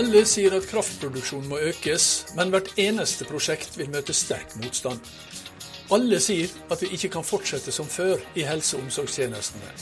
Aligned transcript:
Alle 0.00 0.22
sier 0.24 0.54
at 0.56 0.64
kraftproduksjonen 0.64 1.50
må 1.50 1.58
økes, 1.60 2.04
men 2.38 2.48
hvert 2.54 2.70
eneste 2.80 3.26
prosjekt 3.28 3.74
vil 3.76 3.90
møte 3.92 4.14
sterk 4.16 4.54
motstand. 4.62 5.02
Alle 5.92 6.20
sier 6.24 6.48
at 6.72 6.80
vi 6.80 6.88
ikke 6.96 7.10
kan 7.18 7.26
fortsette 7.26 7.74
som 7.74 7.84
før 7.84 8.22
i 8.32 8.46
helse- 8.48 8.78
og 8.78 8.86
omsorgstjenestene, 8.86 9.74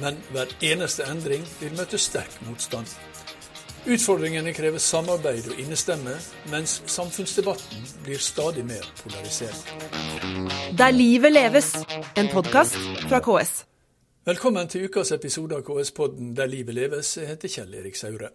men 0.00 0.16
hver 0.30 0.54
eneste 0.64 1.04
endring 1.10 1.44
vil 1.60 1.76
møte 1.76 2.00
sterk 2.00 2.38
motstand. 2.48 2.88
Utfordringene 3.84 4.56
krever 4.56 4.80
samarbeid 4.80 5.52
og 5.52 5.60
innestemme, 5.60 6.16
mens 6.48 6.80
samfunnsdebatten 6.88 7.84
blir 8.06 8.18
stadig 8.18 8.64
mer 8.64 8.88
polarisert. 9.02 9.60
Der 10.78 10.90
livet 10.90 11.36
leves, 11.36 11.74
en 12.16 12.32
podkast 12.32 12.80
fra 13.10 13.20
KS. 13.20 13.66
Velkommen 14.26 14.66
til 14.66 14.88
ukas 14.88 15.12
episode 15.14 15.54
av 15.54 15.60
KS-podden 15.62 16.32
Der 16.34 16.48
livet 16.50 16.74
leves. 16.74 17.12
Jeg 17.14 17.28
heter 17.28 17.50
Kjell 17.52 17.74
Erik 17.78 17.94
Saure. 17.94 18.32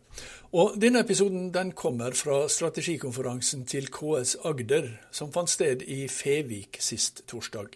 Og 0.55 0.77
Denne 0.79 1.01
episoden 1.03 1.49
den 1.51 1.73
kommer 1.75 2.15
fra 2.15 2.45
strategikonferansen 2.47 3.65
til 3.67 3.89
KS 3.91 4.37
Agder, 4.47 4.87
som 5.11 5.33
fant 5.35 5.51
sted 5.51 5.83
i 5.83 6.05
Fevik 6.07 6.79
sist 6.79 7.25
torsdag. 7.27 7.75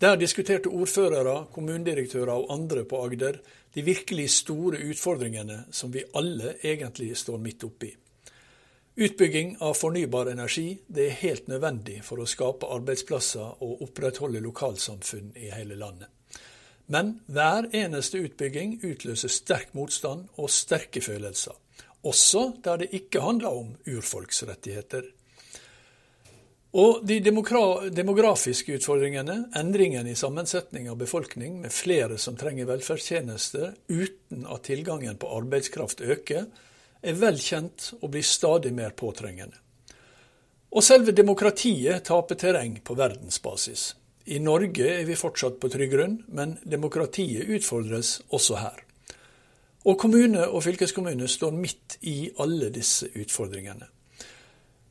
Der 0.00 0.16
diskuterte 0.16 0.72
ordførere, 0.72 1.34
kommunedirektører 1.52 2.32
og 2.32 2.48
andre 2.56 2.86
på 2.88 3.02
Agder 3.04 3.36
de 3.76 3.84
virkelig 3.84 4.30
store 4.38 4.80
utfordringene 4.88 5.66
som 5.68 5.92
vi 5.92 6.06
alle 6.16 6.56
egentlig 6.64 7.12
står 7.26 7.44
midt 7.44 7.68
oppi. 7.68 7.92
Utbygging 8.96 9.58
av 9.60 9.76
fornybar 9.76 10.32
energi 10.32 10.78
det 10.88 11.10
er 11.10 11.20
helt 11.20 11.52
nødvendig 11.52 12.00
for 12.08 12.24
å 12.24 12.30
skape 12.30 12.72
arbeidsplasser 12.72 13.60
og 13.60 13.84
opprettholde 13.84 14.40
lokalsamfunn 14.40 15.34
i 15.36 15.52
hele 15.52 15.76
landet. 15.76 16.08
Men 16.86 17.18
hver 17.32 17.70
eneste 17.72 18.20
utbygging 18.26 18.78
utløser 18.84 19.32
sterk 19.32 19.72
motstand 19.76 20.26
og 20.36 20.50
sterke 20.52 21.00
følelser, 21.04 21.56
også 22.04 22.50
der 22.64 22.82
det 22.82 22.90
ikke 22.96 23.22
handler 23.24 23.60
om 23.62 23.70
urfolksrettigheter. 23.88 25.06
Og 26.74 27.04
de 27.06 27.20
demografiske 27.22 28.74
utfordringene, 28.80 29.44
endringen 29.56 30.08
i 30.10 30.16
sammensetning 30.18 30.88
av 30.90 30.98
befolkning 30.98 31.60
med 31.62 31.72
flere 31.72 32.18
som 32.18 32.36
trenger 32.36 32.66
velferdstjenester 32.66 33.76
uten 33.88 34.42
at 34.50 34.66
tilgangen 34.66 35.16
på 35.16 35.30
arbeidskraft 35.38 36.02
øker, 36.02 36.48
er 37.04 37.20
vel 37.20 37.38
kjent 37.38 37.92
og 38.00 38.10
blir 38.10 38.26
stadig 38.26 38.72
mer 38.74 38.90
påtrengende. 38.90 39.60
Og 40.74 40.82
selve 40.82 41.14
demokratiet 41.14 42.02
taper 42.08 42.40
terreng 42.42 42.80
på 42.82 42.96
verdensbasis. 42.98 43.92
I 44.24 44.38
Norge 44.40 44.86
er 44.88 45.04
vi 45.04 45.16
fortsatt 45.20 45.58
på 45.60 45.68
trygg 45.72 45.90
grunn, 45.92 46.14
men 46.32 46.56
demokratiet 46.64 47.50
utfordres 47.58 48.18
også 48.32 48.60
her. 48.62 48.84
Og 49.84 49.98
kommune 50.00 50.46
og 50.48 50.62
fylkeskommune 50.64 51.28
står 51.28 51.52
midt 51.52 51.98
i 52.08 52.30
alle 52.40 52.70
disse 52.72 53.10
utfordringene. 53.12 53.90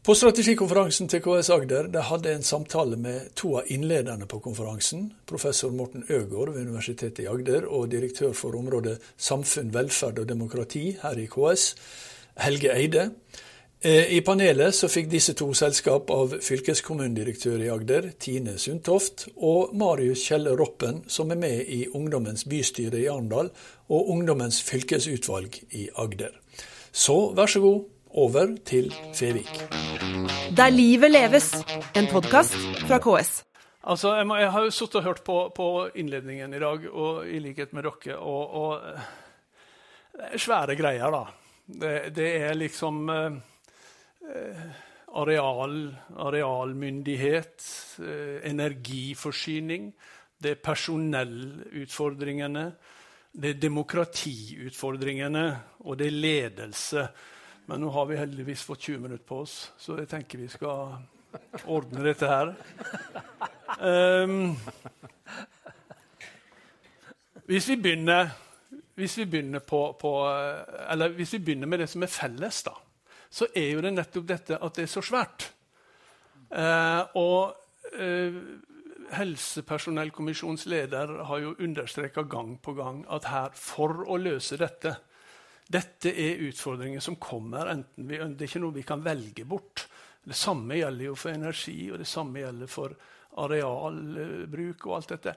På 0.03 0.13
strategikonferansen 0.19 1.07
til 1.07 1.21
KS 1.23 1.49
Agder 1.55 1.87
der 1.87 2.03
hadde 2.09 2.33
en 2.35 2.43
samtale 2.43 2.97
med 2.99 3.29
to 3.39 3.53
av 3.61 3.69
innlederne 3.71 4.27
på 4.27 4.41
konferansen. 4.43 5.13
Professor 5.25 5.71
Morten 5.71 6.03
Øgård 6.11 6.51
ved 6.51 6.67
Universitetet 6.67 7.23
i 7.23 7.27
Agder 7.31 7.65
og 7.71 7.87
direktør 7.91 8.35
for 8.35 8.57
området 8.59 8.97
samfunn, 9.17 9.71
velferd 9.73 10.19
og 10.19 10.27
demokrati 10.27 10.89
her 11.01 11.21
i 11.23 11.29
KS, 11.31 11.69
Helge 12.43 12.75
Eide. 12.75 13.07
Eh, 13.85 14.13
I 14.15 14.21
panelet 14.23 14.71
så 14.71 14.87
fikk 14.87 15.09
disse 15.11 15.33
to 15.35 15.49
selskap 15.59 16.07
av 16.15 16.37
fylkeskommunedirektør 16.39 17.65
i 17.65 17.67
Agder, 17.67 18.05
Tine 18.15 18.53
Sundtoft, 18.55 19.25
og 19.35 19.73
Marius 19.75 20.23
Kjelle 20.23 20.53
Roppen, 20.55 21.01
som 21.11 21.33
er 21.35 21.41
med 21.41 21.67
i 21.67 21.81
Ungdommens 21.91 22.45
bystyre 22.47 23.01
i 23.01 23.09
Arendal 23.11 23.51
og 23.91 24.13
Ungdommens 24.15 24.61
fylkesutvalg 24.63 25.59
i 25.75 25.89
Agder. 25.99 26.31
Så 26.95 27.17
vær 27.35 27.51
så 27.51 27.59
god, 27.59 27.83
over 28.23 28.55
til 28.63 28.87
Fevik. 29.19 29.51
Der 30.55 30.71
livet 30.71 31.11
leves, 31.11 31.51
en 31.91 32.07
podkast 32.07 32.55
fra 32.87 33.03
KS. 33.03 33.43
Altså, 33.83 34.15
jeg, 34.15 34.31
må, 34.31 34.39
jeg, 34.39 34.51
har 34.55 34.63
jo 34.63 34.75
sittet 34.79 35.01
og 35.03 35.09
hørt 35.11 35.23
på, 35.27 35.41
på, 35.55 35.71
innledningen 35.99 36.53
i 36.55 36.67
dag, 36.69 36.87
og 36.87 37.25
i 37.27 37.43
likhet 37.43 37.75
med 37.75 37.83
dere. 37.83 38.15
Og, 38.15 38.61
og 38.63 40.29
er 40.31 40.37
svære 40.39 40.79
greier, 40.79 41.09
da. 41.11 41.25
Det, 41.67 41.97
det 42.15 42.35
er 42.45 42.55
liksom 42.55 43.09
eh, 43.09 43.33
Eh, 43.33 43.52
areal, 45.13 45.95
arealmyndighet, 46.15 47.63
eh, 47.99 48.49
energiforsyning, 48.49 49.93
det 50.43 50.51
er 50.51 50.63
personellutfordringene, 50.63 52.73
det 53.41 53.49
er 53.49 53.61
demokratiutfordringene, 53.61 55.59
og 55.79 55.99
det 55.99 56.07
er 56.07 56.11
ledelse. 56.11 57.07
Men 57.65 57.79
nå 57.79 57.89
har 57.89 58.05
vi 58.05 58.17
heldigvis 58.17 58.63
fått 58.63 58.79
20 58.79 58.99
minutter 58.99 59.25
på 59.25 59.39
oss, 59.45 59.71
så 59.77 59.97
jeg 59.97 60.07
tenker 60.11 60.37
vi 60.37 60.47
skal 60.47 60.87
ordne 61.65 62.03
dette 62.03 62.27
her. 62.27 62.53
Um, 63.79 64.57
hvis 67.45 67.69
vi 67.69 67.75
begynner, 67.75 68.29
hvis 68.95 69.17
vi 69.17 69.25
begynner 69.25 69.59
på, 69.59 69.97
på, 69.99 70.29
Eller 70.89 71.09
hvis 71.09 71.33
vi 71.33 71.39
begynner 71.39 71.67
med 71.67 71.79
det 71.79 71.89
som 71.89 72.03
er 72.03 72.11
felles, 72.11 72.63
da 72.63 72.71
så 73.33 73.47
er 73.57 73.71
jo 73.71 73.81
det 73.81 73.95
nettopp 73.95 74.27
dette 74.29 74.59
at 74.61 74.77
det 74.77 74.85
er 74.85 74.91
så 74.91 75.01
svært. 75.05 75.47
Eh, 76.53 77.01
og 77.17 77.97
eh, 77.97 78.35
Helsepersonellkommisjonens 79.13 80.67
leder 80.69 81.15
har 81.27 81.41
jo 81.41 81.55
understreka 81.65 82.23
gang 82.29 82.55
på 82.61 82.75
gang 82.77 83.01
at 83.13 83.25
her, 83.29 83.49
for 83.57 84.05
å 84.05 84.19
løse 84.21 84.57
dette 84.61 84.95
Dette 85.73 86.11
er 86.11 86.41
utfordringer 86.43 87.01
som 87.01 87.15
kommer 87.21 87.69
enten 87.71 88.05
vi, 88.05 88.17
Det 88.19 88.45
er 88.45 88.49
ikke 88.49 88.61
noe 88.61 88.75
vi 88.75 88.83
kan 88.85 89.01
velge 89.01 89.45
bort. 89.47 89.85
Det 90.23 90.35
samme 90.37 90.75
gjelder 90.75 91.07
jo 91.07 91.15
for 91.17 91.33
energi, 91.33 91.77
og 91.89 92.01
det 92.03 92.07
samme 92.09 92.43
gjelder 92.43 92.69
for 92.69 92.93
arealbruk 93.41 94.85
og 94.85 94.95
alt 94.97 95.13
dette. 95.15 95.33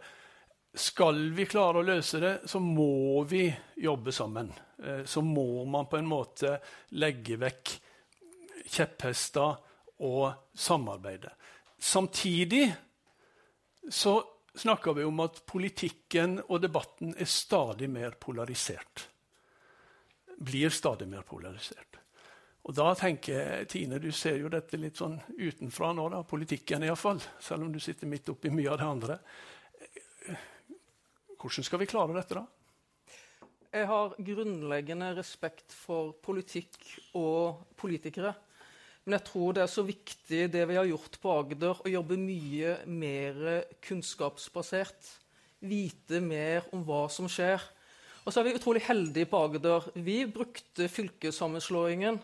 Skal 0.77 1.31
vi 1.33 1.47
klare 1.49 1.81
å 1.81 1.87
løse 1.87 2.21
det, 2.21 2.35
så 2.51 2.61
må 2.61 3.23
vi 3.31 3.47
jobbe 3.81 4.13
sammen. 4.13 4.51
Eh, 4.83 5.05
så 5.09 5.23
må 5.25 5.65
man 5.65 5.89
på 5.89 5.97
en 6.03 6.11
måte 6.11 6.59
legge 7.01 7.39
vekk 7.41 7.77
kjepphester 8.67 9.57
og 10.07 10.51
samarbeide. 10.55 11.31
Samtidig 11.79 12.69
så 13.91 14.19
snakker 14.57 14.97
vi 14.97 15.05
om 15.05 15.21
at 15.25 15.43
politikken 15.47 16.41
og 16.49 16.61
debatten 16.65 17.15
er 17.19 17.29
stadig 17.29 17.89
mer 17.93 18.17
polarisert. 18.21 19.09
Blir 20.37 20.73
stadig 20.73 21.09
mer 21.09 21.25
polarisert. 21.25 22.01
Og 22.67 22.75
da 22.75 22.91
tenker 22.99 23.37
jeg, 23.37 23.67
Tine, 23.71 24.01
du 24.03 24.11
ser 24.11 24.41
jo 24.41 24.51
dette 24.51 24.79
litt 24.81 24.99
sånn 24.99 25.15
utenfra 25.39 25.93
nå, 25.95 26.09
da, 26.11 26.25
politikken 26.27 26.83
iallfall, 26.83 27.21
selv 27.39 27.63
om 27.63 27.71
du 27.73 27.79
sitter 27.81 28.11
midt 28.11 28.33
oppi 28.33 28.51
mye 28.51 28.73
av 28.73 28.81
det 28.81 28.89
andre. 28.91 29.19
Hvordan 31.37 31.67
skal 31.69 31.83
vi 31.83 31.87
klare 31.87 32.17
dette, 32.17 32.41
da? 32.41 32.43
Jeg 33.77 33.87
har 33.91 34.17
grunnleggende 34.19 35.13
respekt 35.15 35.75
for 35.77 36.17
politikk 36.25 36.79
og 37.19 37.63
politikere. 37.79 38.33
Men 39.07 39.21
jeg 39.21 39.27
tror 39.29 39.55
det 39.55 39.63
er 39.63 39.71
så 39.71 39.85
viktig 39.87 40.39
det 40.51 40.65
vi 40.67 40.75
har 40.75 40.89
gjort 40.89 41.17
på 41.23 41.31
Agder, 41.31 41.79
å 41.79 41.91
jobbe 41.93 42.17
mye 42.19 42.73
mer 42.91 43.39
kunnskapsbasert. 43.87 45.13
Vite 45.63 46.19
mer 46.19 46.67
om 46.75 46.83
hva 46.89 47.05
som 47.15 47.31
skjer. 47.31 47.63
Og 48.27 48.35
så 48.35 48.43
er 48.43 48.49
vi 48.49 48.57
utrolig 48.59 48.83
heldige 48.89 49.31
på 49.31 49.45
Agder. 49.47 49.87
Vi 49.95 50.19
brukte 50.27 50.91
fylkessammenslåingen 50.91 52.19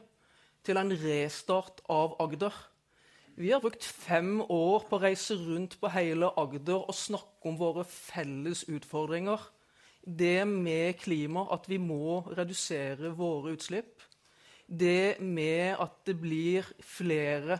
til 0.66 0.82
en 0.82 0.90
restart 1.04 1.78
av 1.86 2.18
Agder. 2.26 2.58
Vi 3.38 3.54
har 3.54 3.62
brukt 3.62 3.86
fem 3.86 4.40
år 4.42 4.82
på 4.88 4.98
å 4.98 5.04
reise 5.06 5.38
rundt 5.38 5.78
på 5.78 5.94
hele 5.94 6.34
Agder 6.34 6.82
og 6.82 6.98
snakke 6.98 7.46
om 7.46 7.62
våre 7.62 7.86
felles 7.86 8.66
utfordringer. 8.66 9.38
Det 10.02 10.40
med 10.50 10.98
klima, 10.98 11.46
at 11.54 11.70
vi 11.70 11.78
må 11.78 12.24
redusere 12.34 13.14
våre 13.14 13.54
utslipp 13.54 14.02
det 14.72 15.20
med 15.20 15.76
at 15.80 15.98
det 16.08 16.16
blir 16.20 16.66
flere 16.80 17.58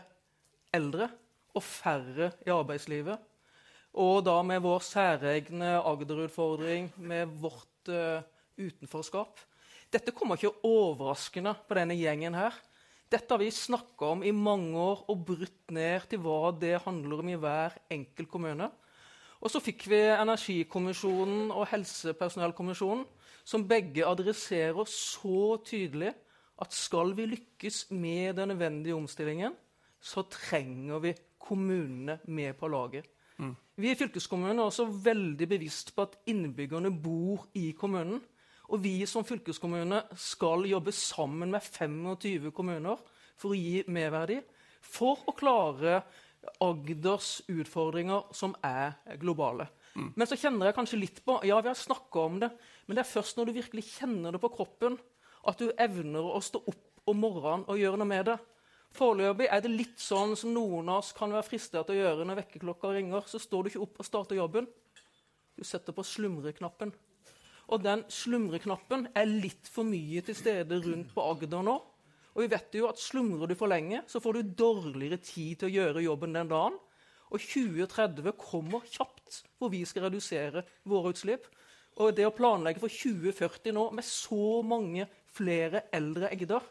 eldre 0.73 1.07
og 1.53 1.61
færre 1.61 2.31
i 2.45 2.51
arbeidslivet. 2.53 3.21
Og 3.93 4.23
da 4.25 4.39
med 4.41 4.63
vår 4.65 4.81
særegne 4.81 5.75
Agder-utfordring, 5.77 6.89
med 6.97 7.29
vårt 7.41 7.91
uh, 7.93 8.25
utenforskap. 8.57 9.37
Dette 9.93 10.13
kommer 10.15 10.39
ikke 10.39 10.65
overraskende 10.65 11.53
på 11.67 11.77
denne 11.77 11.97
gjengen 11.99 12.33
her. 12.33 12.55
Dette 13.13 13.29
har 13.29 13.37
vi 13.37 13.51
snakka 13.53 14.15
om 14.15 14.23
i 14.25 14.33
mange 14.33 14.73
år 14.81 15.03
og 15.13 15.21
brutt 15.27 15.69
ned 15.75 16.07
til 16.09 16.23
hva 16.23 16.49
det 16.57 16.79
handler 16.81 17.21
om 17.21 17.29
i 17.29 17.37
hver 17.37 17.77
enkelt 17.93 18.31
kommune. 18.31 18.71
Og 19.43 19.51
så 19.53 19.61
fikk 19.61 19.85
vi 19.91 19.99
Energikommisjonen 20.15 21.51
og 21.53 21.67
Helsepersonellkommisjonen, 21.69 23.05
som 23.45 23.67
begge 23.67 24.07
adresserer 24.07 24.87
så 24.89 25.59
tydelig 25.67 26.13
at 26.61 26.75
skal 26.75 27.15
vi 27.17 27.25
lykkes 27.31 27.87
med 27.91 28.37
den 28.37 28.53
nødvendige 28.53 28.95
omstillingen, 28.95 29.55
så 30.03 30.25
trenger 30.29 30.99
vi 30.99 31.13
kommunene 31.39 32.19
med 32.27 32.53
på 32.59 32.67
laget. 32.67 33.07
Mm. 33.37 33.55
Vi 33.75 33.91
i 33.91 33.97
fylkeskommunen 33.97 34.59
er 34.59 34.69
også 34.69 34.85
veldig 34.85 35.47
bevisst 35.49 35.95
på 35.95 36.05
at 36.05 36.17
innbyggerne 36.29 36.91
bor 37.03 37.47
i 37.57 37.71
kommunen. 37.77 38.21
Og 38.69 38.83
vi 38.83 39.05
som 39.09 39.25
fylkeskommune 39.27 40.03
skal 40.15 40.67
jobbe 40.69 40.91
sammen 40.95 41.51
med 41.51 41.61
25 41.65 42.51
kommuner 42.55 43.01
for 43.35 43.53
å 43.53 43.57
gi 43.57 43.83
merverdi. 43.91 44.39
For 44.83 45.25
å 45.27 45.35
klare 45.35 46.01
Agders 46.63 47.37
utfordringer, 47.47 48.27
som 48.35 48.51
er 48.67 48.97
globale. 49.19 49.69
Mm. 49.95 50.09
Men 50.17 50.27
så 50.27 50.37
kjenner 50.39 50.67
jeg 50.67 50.75
kanskje 50.75 50.99
litt 50.99 51.19
på 51.25 51.37
Ja, 51.47 51.59
vi 51.61 51.69
har 51.69 51.77
snakka 51.77 52.25
om 52.27 52.39
det, 52.41 52.49
men 52.85 52.97
det 52.97 53.03
er 53.03 53.13
først 53.13 53.37
når 53.37 53.49
du 53.49 53.57
virkelig 53.59 53.85
kjenner 53.93 54.33
det 54.33 54.41
på 54.43 54.51
kroppen, 54.51 54.97
at 55.49 55.59
du 55.59 55.71
evner 55.77 56.23
å 56.23 56.41
stå 56.43 56.61
opp 56.69 57.09
om 57.09 57.19
morgenen 57.19 57.65
og 57.67 57.79
gjøre 57.79 57.99
noe 57.99 58.09
med 58.09 58.27
det. 58.31 58.37
Foreløpig 58.93 59.47
er 59.49 59.63
det 59.63 59.71
litt 59.73 60.01
sånn 60.01 60.35
som 60.37 60.53
noen 60.53 60.91
av 60.93 61.01
oss 61.01 61.13
kan 61.17 61.31
være 61.33 61.47
fristet 61.47 61.87
til 61.87 61.95
å 61.95 62.03
gjøre 62.03 62.27
når 62.29 62.43
vekkerklokka 62.43 62.91
ringer. 62.93 63.25
Så 63.25 63.41
står 63.41 63.63
du 63.63 63.71
ikke 63.71 63.81
opp 63.87 64.03
og 64.03 64.07
starter 64.07 64.37
jobben. 64.37 64.67
Du 65.57 65.65
setter 65.65 65.95
på 65.95 66.05
slumreknappen. 66.05 66.93
Og 67.73 67.81
den 67.81 68.03
slumreknappen 68.11 69.07
er 69.17 69.29
litt 69.29 69.69
for 69.71 69.87
mye 69.87 70.21
til 70.25 70.37
stede 70.37 70.77
rundt 70.83 71.13
på 71.15 71.25
Agder 71.25 71.65
nå. 71.65 71.79
Og 72.33 72.41
vi 72.41 72.49
vet 72.49 72.77
jo 72.77 72.87
at 72.89 73.01
slumrer 73.01 73.49
du 73.49 73.55
for 73.57 73.69
lenge, 73.69 74.01
så 74.09 74.21
får 74.21 74.39
du 74.39 74.53
dårligere 74.63 75.21
tid 75.21 75.61
til 75.61 75.69
å 75.69 75.73
gjøre 75.73 76.05
jobben 76.05 76.33
den 76.37 76.49
dagen. 76.49 76.79
Og 77.33 77.41
2030 77.41 78.33
kommer 78.37 78.85
kjapt, 78.89 79.43
hvor 79.57 79.71
vi 79.73 79.81
skal 79.89 80.07
redusere 80.07 80.65
våre 80.89 81.13
utslipp. 81.13 81.45
Og 82.01 82.13
det 82.17 82.25
å 82.25 82.33
planlegge 82.33 82.81
for 82.81 82.91
2040 82.91 83.75
nå, 83.75 83.89
med 83.93 84.05
så 84.07 84.61
mange 84.65 85.05
flere 85.33 85.85
eldre 85.93 86.31
egder, 86.33 86.65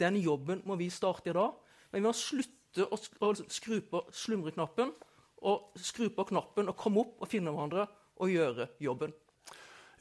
den 0.00 0.16
jobben 0.22 0.62
må 0.68 0.76
vi 0.80 0.88
starte 0.92 1.30
i 1.30 1.36
dag. 1.36 1.56
Men 1.90 2.00
vi 2.00 2.06
må 2.06 2.14
slutte 2.16 2.86
å, 2.88 3.32
skru 3.52 3.82
på 3.84 4.04
slumreknappen 4.16 4.94
og 5.48 5.80
skru 5.80 6.08
på 6.14 6.24
knappen 6.30 6.70
og 6.70 6.78
komme 6.78 7.02
opp 7.02 7.24
og 7.24 7.28
finne 7.28 7.52
hverandre 7.52 7.88
og 8.22 8.32
gjøre 8.32 8.70
jobben. 8.80 9.12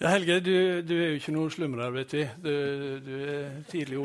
Ja, 0.01 0.15
Helge, 0.15 0.39
du, 0.41 0.53
du, 0.81 0.95
er 0.97 1.12
jo 1.12 1.18
ikke 1.19 1.33
noen 1.35 1.51
slumrer, 1.53 1.91
vet 1.94 2.13
vi. 2.15 2.23
Du, 2.41 2.53
du 3.06 3.12
er 3.19 3.59
tidlig, 3.69 4.00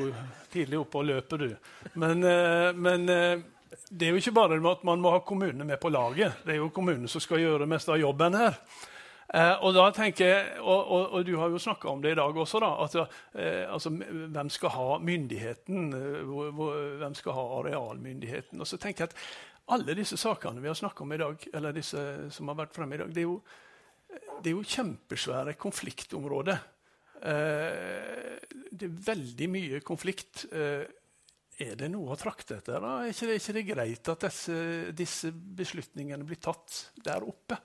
tidlig, 0.53 0.81
oppe 0.83 1.01
og 1.01 1.07
løper, 1.09 1.41
du. 1.41 1.55
Men, 1.97 2.21
eh, 2.27 2.73
men, 2.77 3.07
eh, 3.09 3.45
det 3.89 4.09
er 4.09 4.13
jo 4.13 4.21
ikke 4.21 4.35
bare 4.37 4.59
at 4.69 4.85
man 4.85 5.01
må 5.01 5.15
ha 5.15 5.23
kommunene 5.25 5.65
med 5.65 5.81
på 5.81 5.89
laget. 5.95 6.43
Det 6.45 6.53
er 6.53 6.61
jo 6.61 6.69
kommunene 6.75 7.09
som 7.09 7.25
skal 7.25 7.41
gjøre 7.41 7.71
mest 7.71 7.89
av 7.89 8.01
jobben 8.03 8.37
her. 8.37 8.59
Eh, 9.35 9.55
og 9.67 9.75
da 9.75 9.89
tenker 9.95 10.29
jeg, 10.31 10.61
og, 10.61 10.81
og, 10.81 11.03
og, 11.11 11.27
du 11.27 11.35
har 11.41 11.51
jo 11.51 11.59
snakka 11.63 11.91
om 11.91 12.03
det 12.05 12.15
i 12.15 12.19
dag 12.19 12.37
også, 12.45 12.63
da, 12.63 12.71
at 12.85 12.97
eh, 13.01 13.65
altså, 13.73 13.91
hvem 13.91 14.53
skal 14.55 14.75
ha 14.77 14.87
myndigheten? 15.03 15.93
Hvor, 16.31 16.51
hvor, 16.55 16.81
hvem 17.03 17.15
skal 17.19 17.37
ha 17.37 17.47
arealmyndigheten? 17.61 18.63
Og 18.63 18.71
så 18.71 18.79
tenker 18.79 19.07
jeg 19.07 19.15
at 19.15 19.21
alle 19.75 19.97
disse 19.99 20.19
sakene 20.21 20.63
vi 20.63 20.71
har 20.71 20.79
snakka 20.79 21.03
om 21.03 21.15
i 21.15 21.21
dag, 21.21 21.49
eller 21.59 21.75
disse 21.75 22.03
som 22.35 22.53
har 22.53 22.61
vært 22.63 22.77
fremme 22.77 22.95
i 22.95 23.03
dag, 23.03 23.15
det 23.15 23.25
er 23.25 23.31
jo 23.31 23.41
det 24.43 24.51
er 24.51 24.55
jo 24.55 24.67
kjempesvære 24.67 25.57
konfliktområder. 25.61 26.61
Eh, 27.27 28.37
det 28.71 28.89
er 28.89 29.01
veldig 29.09 29.49
mye 29.51 29.81
konflikt. 29.85 30.47
Eh, 30.53 30.85
er 31.67 31.79
det 31.81 31.89
noe 31.89 32.13
å 32.13 32.19
trakte 32.21 32.59
etter? 32.59 32.83
Da? 32.83 32.93
Er 33.03 33.15
ikke 33.15 33.31
det, 33.31 33.39
ikke 33.41 33.57
det 33.57 33.65
greit 33.71 34.11
at 34.13 34.27
disse, 34.27 34.59
disse, 34.97 35.33
beslutningene 35.33 36.27
blir 36.29 36.41
tatt 36.43 36.83
der 37.05 37.25
oppe? 37.25 37.59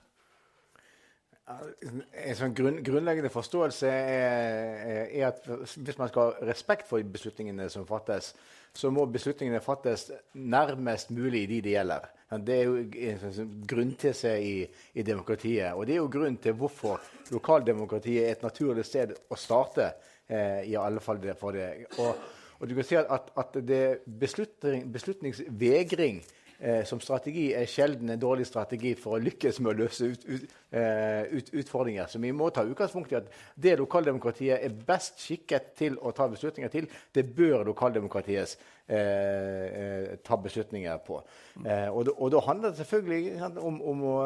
En 1.82 2.36
sånn 2.38 2.54
grunn, 2.56 2.80
grunnleggende 2.84 3.30
forståelse 3.32 3.90
er, 3.90 5.06
er, 5.08 5.28
at 5.28 5.46
hvis 5.76 5.98
man 6.00 6.10
skal 6.10 6.32
ha 6.32 6.48
respekt 6.48 6.88
for 6.88 7.02
beslutningene 7.14 7.68
som 7.72 7.86
fattes, 7.88 8.32
så 8.72 8.90
må 8.94 9.04
beslutningene 9.12 9.60
fattes 9.64 10.08
nærmest 10.34 11.12
mulig 11.12 11.44
de 11.50 11.60
det 11.64 11.74
gjelder. 11.76 12.08
Det 12.42 12.54
er 12.56 12.62
jo 12.64 12.78
en 13.10 13.34
sånn 13.36 13.56
grunntese 13.68 14.32
i, 14.40 14.54
i, 14.94 15.04
demokratiet. 15.04 15.74
Og 15.76 15.84
det 15.84 15.98
er 15.98 16.00
jo 16.00 16.12
grunnen 16.12 16.38
til 16.40 16.56
hvorfor 16.56 17.02
lokaldemokratiet 17.34 18.24
er 18.24 18.36
et 18.38 18.46
naturlig 18.46 18.86
sted 18.88 19.12
å 19.28 19.36
starte. 19.36 19.90
Eh, 20.32 20.70
i 20.70 20.76
alle 20.78 21.00
fall 21.02 21.18
for 21.36 21.52
det. 21.52 21.86
Og, 21.98 22.14
og 22.60 22.68
du 22.68 22.76
kan 22.78 22.86
si 22.86 22.96
at, 22.96 23.32
at 23.36 23.56
det 23.68 23.82
beslutning, 24.06 24.86
beslutningsvegring 24.94 26.22
eh, 26.62 26.84
som 26.88 27.00
strategi 27.02 27.48
er 27.58 27.66
sjelden 27.70 28.12
en 28.12 28.20
dårlig 28.20 28.46
strategi 28.46 28.94
for 28.98 29.16
å 29.16 29.22
lykkes 29.22 29.58
med 29.60 29.72
å 29.72 29.78
løse 29.82 30.08
ut, 30.12 30.24
ut, 30.28 30.54
eh, 30.70 31.26
ut, 31.32 31.50
utfordringer. 31.62 32.06
Så 32.08 32.20
vi 32.22 32.32
må 32.32 32.48
ta 32.54 32.64
utgangspunkt 32.64 33.12
i 33.12 33.18
at 33.18 33.28
det 33.54 33.74
lokaldemokratiet 33.80 34.62
er 34.62 34.78
best 34.86 35.20
skikket 35.22 35.74
til 35.78 35.98
å 36.00 36.14
ta 36.16 36.28
beslutninger 36.30 36.72
til, 36.72 36.88
det 37.12 37.26
bør 37.36 37.66
lokaldemokratiet 37.72 38.56
eh, 38.86 38.96
eh, 38.96 40.08
ta 40.24 40.38
beslutninger 40.38 41.04
på. 41.06 41.20
Eh, 41.66 41.88
og, 41.90 42.14
og, 42.16 42.26
da 42.32 42.46
handler 42.46 42.70
det 42.70 42.82
selvfølgelig 42.84 43.52
om, 43.60 43.82
om 43.92 44.08
å, 44.08 44.16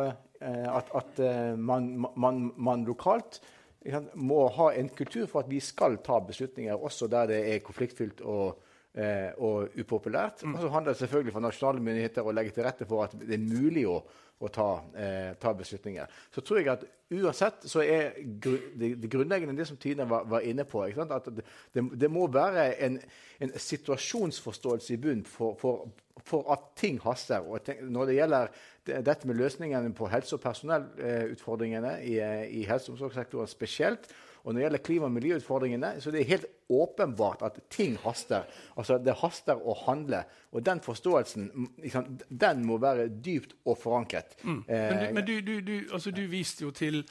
at, 0.40 0.90
at 0.92 1.20
man, 1.56 1.94
man, 2.20 2.50
man 2.60 2.84
lokalt 2.84 3.40
må 4.14 4.46
ha 4.56 4.70
en 4.74 4.88
kultur 4.88 5.26
for 5.30 5.44
at 5.44 5.50
vi 5.50 5.60
skal 5.62 5.98
ta 6.04 6.18
beslutninger 6.24 6.74
også 6.76 7.08
der 7.10 7.30
det 7.30 7.40
er 7.54 7.64
konfliktfylt 7.64 8.20
og 8.24 8.46
eh, 8.48 8.65
og 8.96 9.74
upopulært. 9.76 10.40
Mm. 10.44 10.54
Og 10.56 10.62
så 10.62 10.70
handler 10.72 10.94
det 10.94 11.00
selvfølgelig 11.02 11.34
for 11.34 11.44
nasjonale 11.44 11.82
myndigheter 11.84 12.24
å 12.24 12.32
legge 12.32 12.54
til 12.56 12.64
rette 12.64 12.86
for 12.88 13.04
at 13.04 13.16
det 13.20 13.36
er 13.36 13.42
mulig 13.44 13.82
å, 13.90 13.98
å 14.38 14.48
ta, 14.52 14.70
eh, 14.94 15.32
ta, 15.40 15.52
beslutninger. 15.56 16.06
Så 16.34 16.42
tror 16.44 16.60
jeg 16.60 16.68
at 16.68 16.84
uansett 17.10 17.64
så 17.70 17.80
er 17.80 18.18
gru, 18.42 18.56
det, 18.76 18.94
det, 19.00 19.10
grunnleggende 19.10 19.56
det 19.56 19.68
som 19.68 19.78
Tine 19.80 20.04
var, 20.08 20.26
var 20.28 20.44
inne 20.44 20.66
på. 20.68 20.82
At 20.84 21.30
det, 21.32 21.44
det, 21.72 22.10
må 22.12 22.26
være 22.32 22.68
en, 22.84 22.98
en 23.40 23.54
situasjonsforståelse 23.56 24.92
i 24.94 25.00
bunn 25.00 25.24
for, 25.24 25.56
for, 25.60 25.88
for, 26.20 26.44
at 26.52 26.68
ting 26.76 27.00
haster. 27.04 27.46
Og 27.48 27.64
tenk, 27.64 27.80
når 27.88 28.10
det 28.10 28.18
gjelder 28.20 28.54
dette 29.08 29.26
med 29.26 29.40
løsningene 29.40 29.94
på 29.96 30.10
helse- 30.12 30.36
og 30.36 30.44
personellutfordringene 30.44 31.98
i, 32.04 32.20
i 32.60 32.66
helse- 32.68 32.92
og 32.92 32.98
omsorgssektoren 32.98 33.50
spesielt, 33.50 34.10
og 34.46 34.54
når 34.54 34.60
det 34.60 34.64
gjelder 34.64 34.82
klima- 34.86 35.08
og 35.08 35.12
miljøutfordringene, 35.12 35.88
så 36.00 36.10
det 36.14 36.20
er 36.20 36.28
helt 36.30 36.46
åpenbart 36.70 37.40
at 37.42 37.58
ting 37.70 37.96
haster. 37.98 38.46
Altså, 38.78 38.98
Det 38.98 39.14
haster 39.18 39.58
å 39.58 39.74
handle. 39.74 40.22
Og 40.52 40.62
den 40.66 40.80
forståelsen 40.80 41.50
den 42.30 42.64
må 42.66 42.78
være 42.78 43.08
dypt 43.08 43.56
og 43.64 43.78
forankret. 43.78 44.25
Mm. 44.42 44.62
Men, 44.68 44.98
du, 44.98 45.06
men 45.14 45.24
du, 45.26 45.34
du, 45.40 45.54
du, 45.60 45.76
altså, 45.92 46.12
du 46.14 46.24
viste 46.30 46.66
jo 46.66 46.72
til 46.74 47.02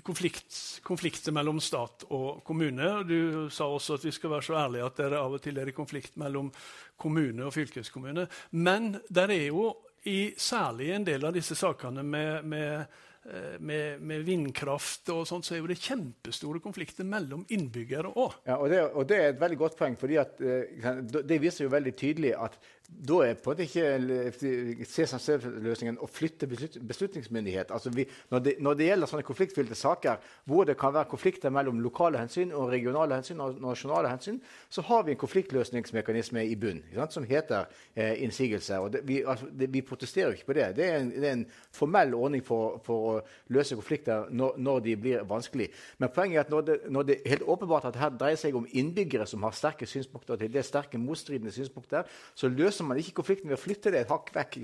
konflikt, 0.00 0.56
konflikter 0.86 1.34
mellom 1.36 1.60
stat 1.60 2.06
og 2.10 2.42
kommune. 2.46 2.88
og 2.98 3.06
Du 3.08 3.48
sa 3.52 3.68
også 3.68 3.98
at 3.98 4.08
vi 4.08 4.14
skal 4.14 4.34
være 4.36 4.48
så 4.48 4.58
ærlige 4.64 4.88
at 4.88 5.00
det 5.04 5.20
av 5.20 5.38
og 5.38 5.42
til 5.44 5.58
er 5.58 5.68
det 5.68 5.76
konflikt 5.76 6.16
mellom 6.20 6.50
kommune 6.96 7.46
og 7.46 7.54
fylkeskommune. 7.54 8.26
Men 8.50 8.96
der 9.08 9.34
er 9.34 9.48
jo 9.50 9.72
i 10.08 10.32
særlig 10.36 10.90
en 10.92 11.06
del 11.06 11.24
av 11.24 11.34
disse 11.36 11.54
sakene 11.54 12.02
med, 12.02 12.44
med 12.44 12.86
Eh, 13.24 13.60
med, 13.60 14.00
med, 14.02 14.24
vindkraft 14.26 15.06
og 15.14 15.20
sånt, 15.30 15.46
så 15.46 15.54
er 15.54 15.60
jo 15.60 15.68
det 15.70 15.78
kjempestore 15.78 16.58
konflikter 16.58 17.06
mellom 17.06 17.44
innbyggere 17.54 18.10
òg. 18.18 18.32
Ja, 18.48 18.56
og, 18.56 18.72
og, 18.98 19.04
det 19.06 19.18
er 19.18 19.28
et 19.30 19.38
veldig 19.38 19.58
godt 19.60 19.76
poeng, 19.78 19.94
fordi 20.00 20.16
at, 20.18 20.42
eh, 20.42 20.98
det 21.14 21.38
viser 21.38 21.68
jo 21.68 21.70
veldig 21.70 21.92
tydelig 21.94 22.32
at 22.34 22.58
da 23.02 23.18
er 23.26 23.34
på 23.34 23.50
en 23.50 23.56
måte 23.56 23.64
ikke 23.66 24.84
CSMC-løsningen 24.86 25.98
å 26.02 26.06
flytte 26.10 26.46
beslutningsmyndighet. 26.46 27.72
Altså 27.74 27.90
vi, 27.94 28.04
når, 28.30 28.42
det, 28.44 28.54
når, 28.62 28.76
det, 28.78 28.86
gjelder 28.86 29.10
sånne 29.10 29.26
konfliktfylte 29.26 29.78
saker 29.78 30.28
hvor 30.50 30.68
det 30.68 30.76
kan 30.78 30.94
være 30.94 31.10
konflikter 31.10 31.50
mellom 31.54 31.80
lokale 31.82 32.20
hensyn 32.20 32.52
og 32.54 32.70
regionale 32.70 33.18
hensyn 33.18 33.42
og 33.42 33.58
nasjonale 33.62 34.12
hensyn, 34.12 34.38
så 34.70 34.84
har 34.86 35.06
vi 35.06 35.14
en 35.14 35.20
konfliktløsningsmekanisme 35.20 36.44
i 36.46 36.56
bunn 36.58 36.82
som 37.10 37.26
heter 37.26 37.66
eh, 37.94 38.22
innsigelse. 38.22 38.78
Og 38.78 38.92
det, 38.94 39.02
vi, 39.08 39.22
altså, 39.26 39.48
det, 39.50 39.70
vi, 39.72 39.82
protesterer 39.82 40.30
jo 40.30 40.38
ikke 40.38 40.52
på 40.52 40.58
det. 40.60 40.68
Det 40.76 40.86
er 40.86 41.00
en, 41.00 41.10
er 41.18 41.28
en 41.32 41.46
formell 41.74 42.14
ordning 42.14 42.44
for, 42.46 42.78
for, 42.86 43.08
å 43.16 43.52
løse 43.54 43.76
konflikter 43.78 44.30
når, 44.30 44.58
når, 44.62 44.80
de 44.86 44.96
blir 45.00 45.26
vanskelig. 45.28 45.68
Men 45.98 46.12
poenget 46.14 46.38
er 46.38 46.46
at 46.46 46.54
når 46.54 46.68
det, 46.68 46.78
når 46.90 47.08
det 47.08 47.18
helt 47.26 47.48
åpenbart 47.56 47.90
at 47.90 47.98
her 47.98 48.14
dreier 48.14 48.38
seg 48.38 48.56
om 48.56 48.68
innbyggere 48.70 49.26
som 49.26 49.42
har 49.46 49.56
sterke 49.56 49.88
synspunkter 49.90 50.38
til 50.38 50.52
det 50.54 50.64
sterke 50.66 51.00
motstridende 51.00 51.52
synspunkter, 51.54 52.06
så 52.34 52.50
løser 52.52 52.81
løser 52.82 52.88
man 52.88 52.98
ikke 52.98 53.14
konflikten 53.20 53.50
ved 53.50 53.58
å 53.58 53.62
flytte 53.62 53.92
det 53.92 54.02
et 54.02 54.12
hakk 54.12 54.32
vekk. 54.34 54.58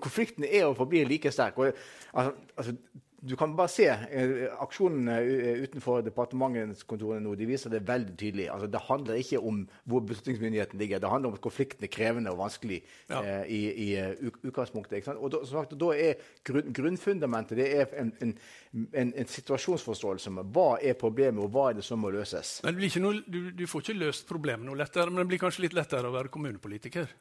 Konflikten 0.00 0.44
er 0.44 0.66
og 0.68 0.76
forblir 0.78 1.08
like 1.08 1.30
sterk. 1.32 1.58
Og, 1.58 1.72
altså, 2.14 2.34
altså, 2.56 2.74
du 3.22 3.36
kan 3.36 3.52
bare 3.56 3.68
se 3.68 3.86
eh, 3.90 4.46
aksjonene 4.62 5.18
utenfor 5.60 6.00
departementets 6.06 6.86
kontorene 6.88 7.20
nå. 7.24 7.34
De 7.36 7.48
viser 7.48 7.72
det 7.72 7.82
veldig 7.88 8.14
tydelig. 8.16 8.46
Altså, 8.52 8.68
det 8.72 8.80
handler 8.86 9.20
ikke 9.20 9.40
om 9.50 9.60
hvor 9.84 10.04
beslutningsmyndigheten 10.08 10.80
ligger. 10.80 11.02
Det 11.02 11.10
handler 11.12 11.32
om 11.32 11.36
at 11.36 11.44
konflikten 11.44 11.84
er 11.84 11.92
krevende 11.92 12.32
og 12.32 12.40
vanskelig 12.40 12.80
ja. 13.10 13.20
eh, 13.20 13.44
i, 13.52 13.60
i 13.84 13.88
uh, 14.00 14.30
utgangspunktet. 14.48 15.08
Og 15.12 15.32
da, 15.34 15.42
sagt, 15.48 15.76
da, 15.80 15.92
er 15.92 16.20
grunn, 16.46 16.72
grunnfundamentet 16.76 17.60
det 17.60 17.68
er 17.76 17.94
en, 18.00 18.12
en, 18.24 18.36
en, 18.72 19.12
en, 19.12 19.30
situasjonsforståelse 19.30 20.32
med 20.38 20.54
hva 20.54 20.70
er 20.80 20.96
problemet, 21.00 21.42
og 21.44 21.52
hva 21.52 21.70
er 21.70 21.80
det 21.80 21.86
som 21.86 22.00
må 22.00 22.12
løses. 22.14 22.58
Men 22.64 22.80
noe, 23.04 23.20
du, 23.26 23.50
du, 23.52 23.66
får 23.68 23.84
ikke 23.84 24.00
løst 24.00 24.28
problemet 24.30 24.64
noe 24.64 24.80
lettere, 24.80 25.12
men 25.12 25.24
det 25.24 25.32
blir 25.34 25.44
kanskje 25.44 25.68
litt 25.68 25.76
lettere 25.76 26.08
å 26.08 26.16
være 26.16 26.32
kommunepolitiker? 26.32 27.12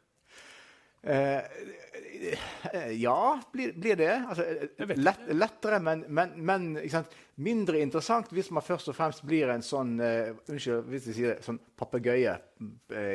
Eh, 1.01 1.43
ja, 3.05 3.39
blir, 3.53 3.73
blir 3.73 3.95
det. 3.99 4.13
Altså, 4.29 4.45
lett, 4.95 5.25
lettere, 5.31 5.79
men, 5.83 6.03
men, 6.07 6.35
men 6.45 6.69
mindre 7.39 7.79
interessant 7.79 8.31
hvis 8.35 8.51
man 8.55 8.65
først 8.65 8.91
og 8.91 8.97
fremst 8.97 9.23
blir 9.27 9.51
en 9.53 9.63
sånn 9.63 9.95
uh, 10.01 10.35
unnskyld 10.49 10.89
hvis 10.91 11.09
jeg 11.09 11.17
sier 11.17 11.35
det, 11.35 11.45
sånn 11.45 11.59
papegøye 11.79 12.35
uh, 12.35 13.13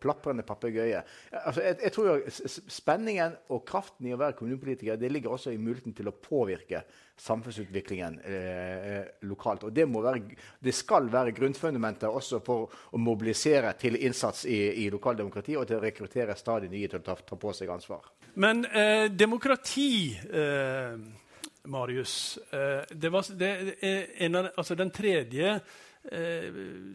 plaprende 0.00 0.42
papegøye. 0.46 1.02
Altså, 1.30 1.62
jeg, 1.62 1.78
jeg, 1.82 1.92
tror 1.94 2.22
Spenningen 2.72 3.36
og 3.54 3.64
kraften 3.68 4.08
i 4.08 4.14
å 4.14 4.20
være 4.20 4.36
kommunepolitiker 4.38 4.98
det 5.00 5.10
ligger 5.12 5.34
også 5.36 5.52
i 5.54 5.60
muligheten 5.60 5.94
til 5.96 6.10
å 6.10 6.14
påvirke 6.14 6.82
samfunnsutviklingen 7.20 8.18
eh, 8.28 9.04
lokalt. 9.28 9.66
Og 9.68 9.72
det, 9.76 9.86
være, 9.88 10.22
det, 10.60 10.74
skal 10.76 11.08
være 11.12 11.34
grunnfundamentet 11.36 12.08
også 12.08 12.42
for 12.44 12.72
å 12.92 13.00
mobilisere 13.00 13.72
til 13.80 13.96
innsats 13.96 14.44
i, 14.50 14.58
i 14.84 14.88
lokaldemokratiet 14.92 15.60
og 15.60 15.68
til 15.68 15.78
å 15.78 15.84
rekruttere 15.84 16.36
stadig 16.36 16.70
nye 16.72 16.90
til 16.90 17.00
å 17.00 17.06
ta, 17.06 17.16
ta 17.16 17.40
på 17.40 17.54
seg 17.56 17.72
ansvar. 17.72 18.12
Men 18.36 18.66
eh, 18.68 19.06
demokrati 19.12 20.12
eh, 20.12 20.98
Marius. 21.72 22.36
Eh, 22.52 22.84
det 22.92 23.10
var, 23.10 23.32
det 23.32 23.50
en 24.26 24.42
av, 24.42 24.52
altså 24.60 24.76
den 24.78 24.92
tredje 24.94 25.56
Eh, 25.56 25.95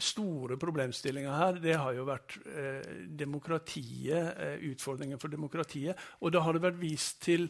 store 0.01 0.55
problemstillinga 0.59 1.33
her 1.35 1.59
det 1.59 1.75
har 1.75 1.95
jo 1.97 2.07
vært 2.07 2.37
eh, 2.47 2.91
demokratiet, 3.19 4.31
eh, 4.37 4.63
utfordringen 4.71 5.19
for 5.19 5.33
demokratiet. 5.33 5.99
Og 6.21 6.31
da 6.31 6.43
har 6.45 6.55
det 6.55 6.63
vært 6.63 6.79
vist 6.79 7.21
til 7.25 7.49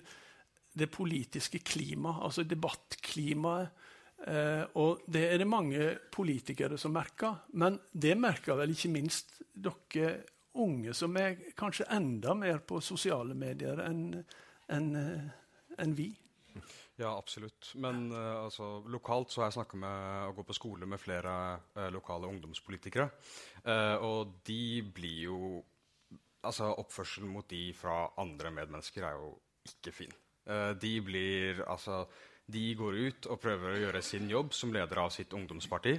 det 0.74 0.88
politiske 0.92 1.60
klimaet, 1.60 2.24
altså 2.26 2.46
debattklimaet. 2.48 3.72
Eh, 4.22 4.64
og 4.78 5.02
det 5.10 5.24
er 5.32 5.42
det 5.42 5.50
mange 5.50 5.88
politikere 6.14 6.78
som 6.82 6.94
merker. 6.96 7.44
Men 7.54 7.80
det 7.92 8.18
merker 8.18 8.60
vel 8.60 8.74
ikke 8.74 8.94
minst 8.94 9.42
dere 9.54 10.22
unge, 10.62 10.94
som 10.98 11.16
er 11.18 11.38
kanskje 11.58 11.88
enda 11.96 12.36
mer 12.36 12.60
på 12.68 12.82
sosiale 12.84 13.36
medier 13.38 13.80
enn 13.86 14.24
en, 14.72 14.88
en 15.80 15.94
vi. 15.96 16.10
Ja, 17.02 17.18
absolutt. 17.18 17.72
Men 17.82 18.12
uh, 18.14 18.44
altså, 18.46 18.84
lokalt 18.92 19.32
så 19.34 19.42
har 19.42 19.50
jeg 19.50 19.58
snakka 19.58 19.78
med 19.82 20.28
å 20.28 20.34
gå 20.38 20.46
på 20.46 20.56
skole 20.56 20.90
med 20.90 21.02
flere 21.02 21.34
uh, 21.74 21.88
lokale 21.94 22.30
ungdomspolitikere. 22.30 23.08
Uh, 23.66 23.98
og 24.06 24.40
de 24.48 24.64
blir 24.86 25.28
jo 25.28 25.42
Altså, 26.42 26.72
oppførselen 26.82 27.30
mot 27.30 27.46
de 27.46 27.68
fra 27.78 28.08
andre 28.18 28.50
medmennesker 28.50 29.04
er 29.06 29.14
jo 29.14 29.28
ikke 29.70 29.92
fin. 29.94 30.16
de 30.82 30.94
blir 31.06 31.60
Altså 31.70 32.00
de 32.50 32.64
går 32.80 32.98
ut 32.98 33.28
og 33.30 33.38
prøver 33.44 33.76
å 33.76 33.82
gjøre 33.84 34.02
sin 34.02 34.26
jobb 34.26 34.50
som 34.58 34.74
leder 34.74 35.04
av 35.04 35.12
sitt 35.14 35.36
ungdomsparti, 35.38 35.94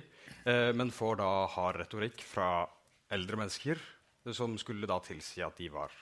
men 0.75 0.91
får 0.91 1.21
da 1.23 1.31
hard 1.55 1.79
retorikk 1.85 2.27
fra 2.27 2.67
eldre 3.15 3.39
mennesker 3.39 3.87
som 4.35 4.59
skulle 4.59 4.91
da 4.91 4.99
tilsi 5.07 5.47
at 5.47 5.63
de 5.63 5.71
var 5.71 5.95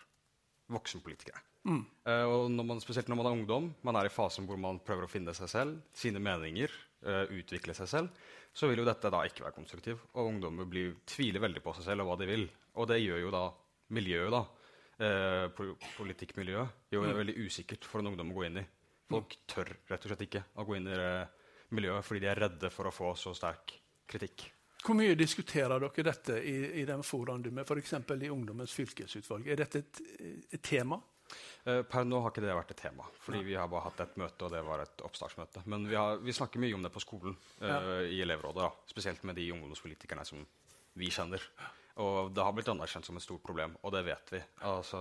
voksenpolitikere. 0.73 1.50
Mm. 1.69 1.83
Uh, 2.09 2.25
og 2.25 2.45
når 2.55 2.67
man, 2.67 2.81
spesielt 2.81 3.11
når 3.11 3.19
man 3.21 3.29
er 3.29 3.37
ungdom, 3.37 3.67
man 3.87 3.99
er 4.01 4.09
i 4.09 4.13
fasen 4.13 4.47
hvor 4.49 4.61
man 4.61 4.81
prøver 4.85 5.05
å 5.05 5.11
finne 5.11 5.35
seg 5.37 5.51
selv, 5.53 5.81
sine 5.97 6.23
meninger, 6.23 6.73
uh, 7.07 7.25
utvikle 7.37 7.77
seg 7.77 7.91
selv, 7.91 8.23
så 8.57 8.71
vil 8.71 8.83
jo 8.83 8.87
dette 8.89 9.13
da 9.13 9.23
ikke 9.29 9.45
være 9.45 9.57
konstruktiv. 9.59 10.01
Og 10.17 10.33
ungdommer 10.33 10.69
blir, 10.69 10.95
tviler 11.09 11.43
veldig 11.45 11.63
på 11.65 11.75
seg 11.77 11.91
selv 11.91 12.05
og 12.05 12.13
hva 12.13 12.21
de 12.23 12.31
vil. 12.31 12.47
Og 12.81 12.89
det 12.91 13.01
gjør 13.03 13.25
jo 13.27 13.35
da 13.35 13.45
miljøet, 13.97 14.35
da, 14.35 14.45
uh, 15.03 15.75
politikkmiljøet, 15.99 16.87
gjør 16.93 17.09
det 17.09 17.17
mm. 17.17 17.21
veldig 17.25 17.37
usikkert 17.45 17.91
for 17.91 18.03
en 18.03 18.13
ungdom 18.13 18.33
å 18.33 18.39
gå 18.39 18.47
inn 18.49 18.63
i. 18.63 18.67
Folk 19.11 19.37
tør 19.51 19.75
rett 19.91 20.05
og 20.07 20.13
slett 20.13 20.27
ikke 20.29 20.47
å 20.55 20.65
gå 20.67 20.79
inn 20.79 20.87
i 20.87 20.97
det 20.97 21.13
miljøet 21.75 22.07
fordi 22.07 22.23
de 22.23 22.31
er 22.31 22.41
redde 22.47 22.71
for 22.71 22.87
å 22.87 22.95
få 22.95 23.13
så 23.19 23.35
sterk 23.35 23.75
kritikk. 24.11 24.47
Hvor 24.81 24.97
mye 24.97 25.17
diskuterer 25.19 25.83
dere 25.83 26.05
dette 26.07 26.39
i, 26.41 26.55
i 26.81 26.85
den 26.89 27.03
foraen 27.05 27.43
du 27.45 27.51
med 27.53 27.69
f.eks. 27.69 27.99
i 28.01 28.31
Ungdommens 28.33 28.73
fylkesutvalg? 28.73 29.51
Er 29.51 29.61
dette 29.61 29.83
et, 29.83 30.01
et 30.57 30.63
tema? 30.65 30.97
Uh, 31.67 31.83
per 31.89 32.07
nå 32.09 32.23
har 32.25 32.33
ikke 32.33 32.45
det 32.45 32.55
vært 32.57 32.73
et 32.75 32.83
tema. 32.87 33.07
fordi. 33.25 33.43
Vi 33.51 33.59
har 33.59 33.69
bare 33.71 33.89
hatt 33.89 34.01
et 34.05 34.17
møte, 34.21 34.47
og 34.47 34.55
det 34.55 34.63
var 34.67 34.85
et 34.85 35.05
oppstartsmøte. 35.07 35.65
Men 35.71 35.85
vi, 35.89 35.99
har, 35.99 36.23
vi 36.25 36.35
snakker 36.37 36.63
mye 36.63 36.79
om 36.79 36.87
det 36.87 36.93
på 36.95 37.03
skolen, 37.05 37.37
uh, 37.61 37.69
ja. 37.69 38.01
i 38.09 38.23
elevrådet. 38.25 38.65
Da. 38.65 38.91
Spesielt 38.91 39.23
med 39.29 39.39
de 39.39 39.51
ungdomspolitikerne 39.55 40.25
som 40.29 40.43
vi 40.99 41.11
kjenner. 41.13 41.45
Og 42.01 42.33
det 42.35 42.45
har 42.45 42.55
blitt 42.57 42.71
anerkjent 42.73 43.07
som 43.07 43.19
et 43.19 43.25
stort 43.25 43.45
problem, 43.45 43.77
og 43.83 43.93
det 43.95 44.05
vet 44.07 44.35
vi. 44.35 44.41
Altså, 44.69 45.01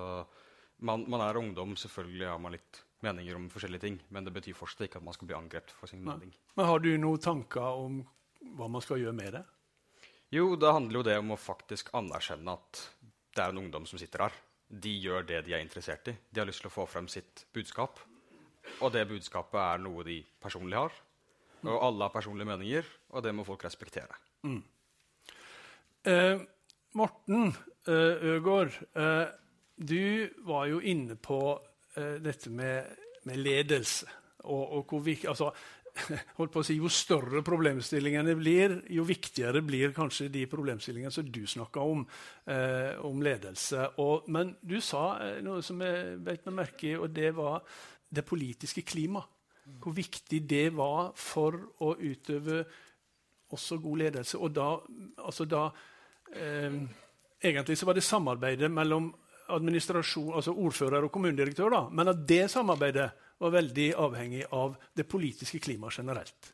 man, 0.83 1.05
man, 1.07 1.23
er 1.23 1.39
ungdom, 1.39 1.75
selvfølgelig 1.79 2.27
har 2.27 2.41
man 2.41 2.55
litt 2.57 2.81
meninger 3.05 3.37
om 3.37 3.47
forskjellige 3.51 3.85
ting, 3.85 3.99
men 4.11 4.25
det 4.27 4.33
betyr 4.35 4.57
fortsatt 4.57 4.89
ikke 4.89 4.99
at 4.99 5.05
man 5.05 5.15
skal 5.15 5.29
bli 5.29 5.37
angrepet 5.37 5.71
for 5.77 5.91
sin 5.91 6.03
mening. 6.03 6.33
Men 6.59 6.67
Har 6.67 6.83
du 6.83 6.91
noen 6.99 7.23
tanker 7.23 7.79
om 7.85 8.01
hva 8.59 8.67
man 8.71 8.83
skal 8.83 8.99
gjøre 8.99 9.15
med 9.15 9.37
det? 9.37 9.45
Jo, 10.35 10.53
det 10.59 10.73
handler 10.75 10.99
jo 10.99 11.07
det 11.07 11.15
om 11.21 11.33
å 11.33 11.39
faktisk 11.39 11.93
anerkjenne 11.97 12.53
at 12.59 12.83
det 13.35 13.41
er 13.45 13.53
en 13.53 13.61
ungdom 13.63 13.87
som 13.89 14.01
sitter 14.01 14.27
her 14.27 14.35
de 14.69 14.91
gjør 15.01 15.25
det 15.25 15.43
de 15.47 15.55
er 15.57 15.63
interessert 15.63 16.07
i. 16.11 16.15
De 16.29 16.41
har 16.41 16.47
lyst 16.47 16.61
til 16.63 16.69
å 16.69 16.73
få 16.73 16.85
frem 16.89 17.07
sitt 17.09 17.45
budskap. 17.53 17.99
Og 18.79 18.91
det 18.93 19.07
budskapet 19.09 19.59
er 19.59 19.81
noe 19.81 20.05
de 20.05 20.19
personlig 20.41 20.77
har. 20.77 20.93
Og 21.65 21.75
alle 21.75 22.05
har 22.05 22.13
personlige 22.13 22.47
meninger, 22.47 22.85
og 23.09 23.23
det 23.25 23.33
må 23.35 23.43
folk 23.47 23.65
respektere. 23.65 24.15
Mm. 24.47 24.61
Eh, 26.07 26.45
Morten 26.95 27.49
eh, 27.87 28.23
Øgård, 28.35 28.77
eh, 28.95 29.25
du 29.75 30.29
var 30.47 30.69
jo 30.71 30.79
inne 30.79 31.17
på 31.19 31.41
eh, 31.97 32.15
dette 32.23 32.49
med, 32.49 32.95
med 33.27 33.43
ledelse. 33.43 34.07
Og, 34.39 34.93
og 34.93 35.05
vi, 35.05 35.17
altså, 35.27 35.49
holdt 36.37 36.53
på 36.53 36.61
å 36.61 36.65
si, 36.65 36.77
Jo 36.79 36.89
større 36.91 37.41
problemstillingene 37.45 38.35
blir, 38.39 38.75
jo 38.93 39.05
viktigere 39.07 39.61
blir 39.65 39.93
kanskje 39.95 40.29
de 40.33 40.45
problemstillingene 40.49 41.13
som 41.13 41.27
du 41.27 41.41
snakka 41.47 41.83
om, 41.83 42.05
eh, 42.49 42.99
om 43.05 43.21
ledelse. 43.23 43.89
Og, 44.03 44.29
men 44.31 44.55
du 44.61 44.79
sa 44.83 45.03
eh, 45.25 45.39
noe 45.45 45.63
som 45.65 45.81
jeg 45.83 46.19
beit 46.25 46.45
meg 46.47 46.57
merke 46.63 46.91
i, 46.91 46.95
og 46.97 47.09
det 47.15 47.33
var 47.37 47.63
det 48.09 48.25
politiske 48.27 48.85
klimaet. 48.87 49.35
Hvor 49.69 49.93
viktig 49.93 50.39
det 50.49 50.71
var 50.73 51.11
for 51.13 51.53
å 51.85 51.91
utøve 51.93 52.63
også 53.53 53.77
god 53.83 53.99
ledelse. 54.01 54.39
Og 54.41 54.49
da, 54.55 54.71
altså 55.21 55.45
da 55.45 55.67
eh, 56.33 56.81
Egentlig 57.39 57.77
så 57.79 57.87
var 57.87 57.95
det 57.95 58.01
samarbeidet 58.03 58.67
mellom 58.67 59.05
administrasjon, 59.55 60.33
altså 60.35 60.51
ordfører 60.59 61.05
og 61.07 61.11
kommunedirektør, 61.13 61.69
da, 61.71 61.79
men 61.87 62.11
at 62.11 62.25
det 62.27 62.49
samarbeidet 62.51 63.05
var 63.39 63.53
veldig 63.55 63.89
avhengig 63.95 64.45
av 64.55 64.75
det 64.95 65.07
politiske 65.07 65.59
klimaet 65.63 65.99
generelt. 65.99 66.53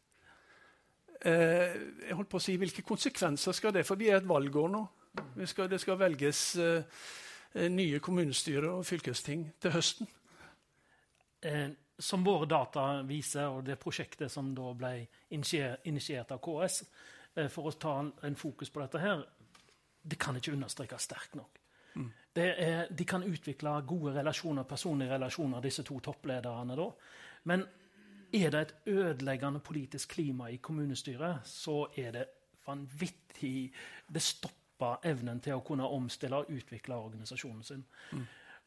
Eh, 1.25 1.77
jeg 2.05 2.17
holdt 2.17 2.29
på 2.29 2.37
å 2.37 2.43
si, 2.43 2.57
Hvilke 2.61 2.83
konsekvenser 2.85 3.55
skal 3.55 3.73
det 3.73 3.85
For 3.87 3.97
vi 3.97 4.11
er 4.11 4.19
et 4.19 4.27
valgår 4.27 4.69
nå. 4.69 4.83
Skal, 5.47 5.69
det 5.71 5.79
skal 5.81 5.97
velges 5.97 6.41
eh, 6.59 6.83
nye 7.71 8.01
kommunestyrer 8.03 8.67
og 8.73 8.85
fylkesting 8.85 9.47
til 9.63 9.73
høsten. 9.73 10.09
Eh, 11.45 11.69
som 11.97 12.23
våre 12.25 12.47
data 12.49 13.01
viser, 13.07 13.47
og 13.47 13.63
det 13.63 13.77
prosjektet 13.79 14.31
som 14.31 14.51
da 14.55 14.73
ble 14.75 15.05
initiert 15.31 16.33
av 16.35 16.41
KS, 16.43 16.81
eh, 17.35 17.47
for 17.47 17.69
å 17.69 17.77
ta 17.79 17.99
en 18.27 18.35
fokus 18.35 18.69
på 18.69 18.81
dette 18.83 18.99
her, 18.99 19.23
det 20.03 20.19
kan 20.19 20.35
ikke 20.35 20.53
understrekes 20.53 21.07
sterkt 21.07 21.35
nok. 21.39 21.61
Er, 22.35 22.87
de 22.91 23.05
kan 23.07 23.23
utvikle 23.23 23.77
gode 23.87 24.11
relasjoner, 24.17 24.63
personlige 24.67 25.13
relasjoner, 25.13 25.61
disse 25.63 25.83
to 25.83 25.99
topplederne. 26.03 26.75
da. 26.75 26.89
Men 27.43 27.63
er 28.33 28.49
det 28.51 28.61
et 28.61 28.75
ødeleggende 28.85 29.59
politisk 29.59 30.09
klima 30.09 30.49
i 30.49 30.57
kommunestyret, 30.57 31.47
så 31.47 31.87
er 31.97 32.11
det 32.11 32.25
vanvittig 32.67 33.71
Det 34.13 34.21
stopper 34.21 34.99
evnen 35.03 35.39
til 35.39 35.53
å 35.55 35.63
kunne 35.65 35.87
omstille 35.87 36.35
og 36.35 36.49
utvikle 36.49 36.95
organisasjonen 36.95 37.63
sin. 37.63 37.85
Mm. 38.11 38.25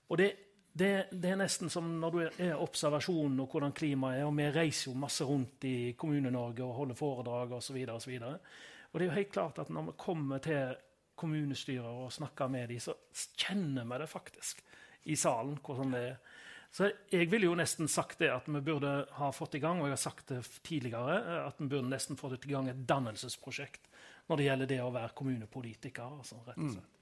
Og 0.09 0.19
det, 0.19 0.33
det, 0.73 1.07
det, 1.13 1.31
er 1.31 1.37
nesten 1.37 1.71
som 1.71 1.89
når 2.01 2.11
du 2.11 2.19
er 2.25 2.57
observasjonen 2.57 3.41
og 3.41 3.49
hvordan 3.53 3.73
klimaet 3.73 4.21
er. 4.21 4.25
og 4.25 4.37
Vi 4.37 4.51
reiser 4.51 4.91
jo 4.91 4.99
masse 4.99 5.25
rundt 5.25 5.65
i 5.65 5.93
Kommune-Norge 5.99 6.65
og 6.65 6.75
holder 6.75 6.95
foredrag 6.95 7.53
osv. 7.53 7.77
Og, 7.89 8.03
så 8.03 8.11
og, 8.25 8.39
og 8.93 9.01
det 9.01 9.07
er 9.07 9.11
jo 9.11 9.19
helt 9.19 9.33
klart 9.33 9.59
at 9.59 9.71
når 9.71 9.91
vi 9.91 9.97
kommer 9.99 10.39
til 10.39 10.77
kommunestyrer 11.19 11.89
og 11.89 12.13
snakker 12.15 12.51
med 12.53 12.71
dem, 12.73 12.83
så 12.83 12.95
kjenner 13.39 13.89
vi 13.89 13.99
det 14.03 14.11
faktisk 14.11 14.63
i 15.09 15.17
salen. 15.17 15.59
hvordan 15.65 15.95
det 15.95 16.05
er. 16.13 16.21
Så 16.71 16.91
jeg 17.11 17.31
ville 17.33 17.49
jo 17.49 17.57
nesten 17.57 17.89
sagt 17.89 18.19
det 18.21 18.29
at 18.29 18.49
vi 18.49 18.61
burde 18.61 18.91
ha 19.17 19.31
fått 19.33 19.57
i 19.57 19.63
gang 19.63 19.81
og 19.81 19.89
jeg 19.89 19.97
har 19.97 20.03
sagt 20.03 20.29
det 20.29 20.43
tidligere, 20.67 21.47
at 21.47 21.57
vi 21.59 21.67
burde 21.67 21.89
nesten 21.89 22.19
fått 22.21 22.45
i 22.45 22.53
gang 22.53 22.69
et 22.69 22.85
dannelsesprosjekt 22.89 23.89
når 24.29 24.37
det 24.37 24.49
gjelder 24.49 24.69
det 24.69 24.81
å 24.85 24.93
være 24.93 25.15
kommunepolitiker. 25.17 26.19
Altså, 26.21 26.43
rett 26.45 26.61
og 26.61 26.75
slett. 26.75 26.99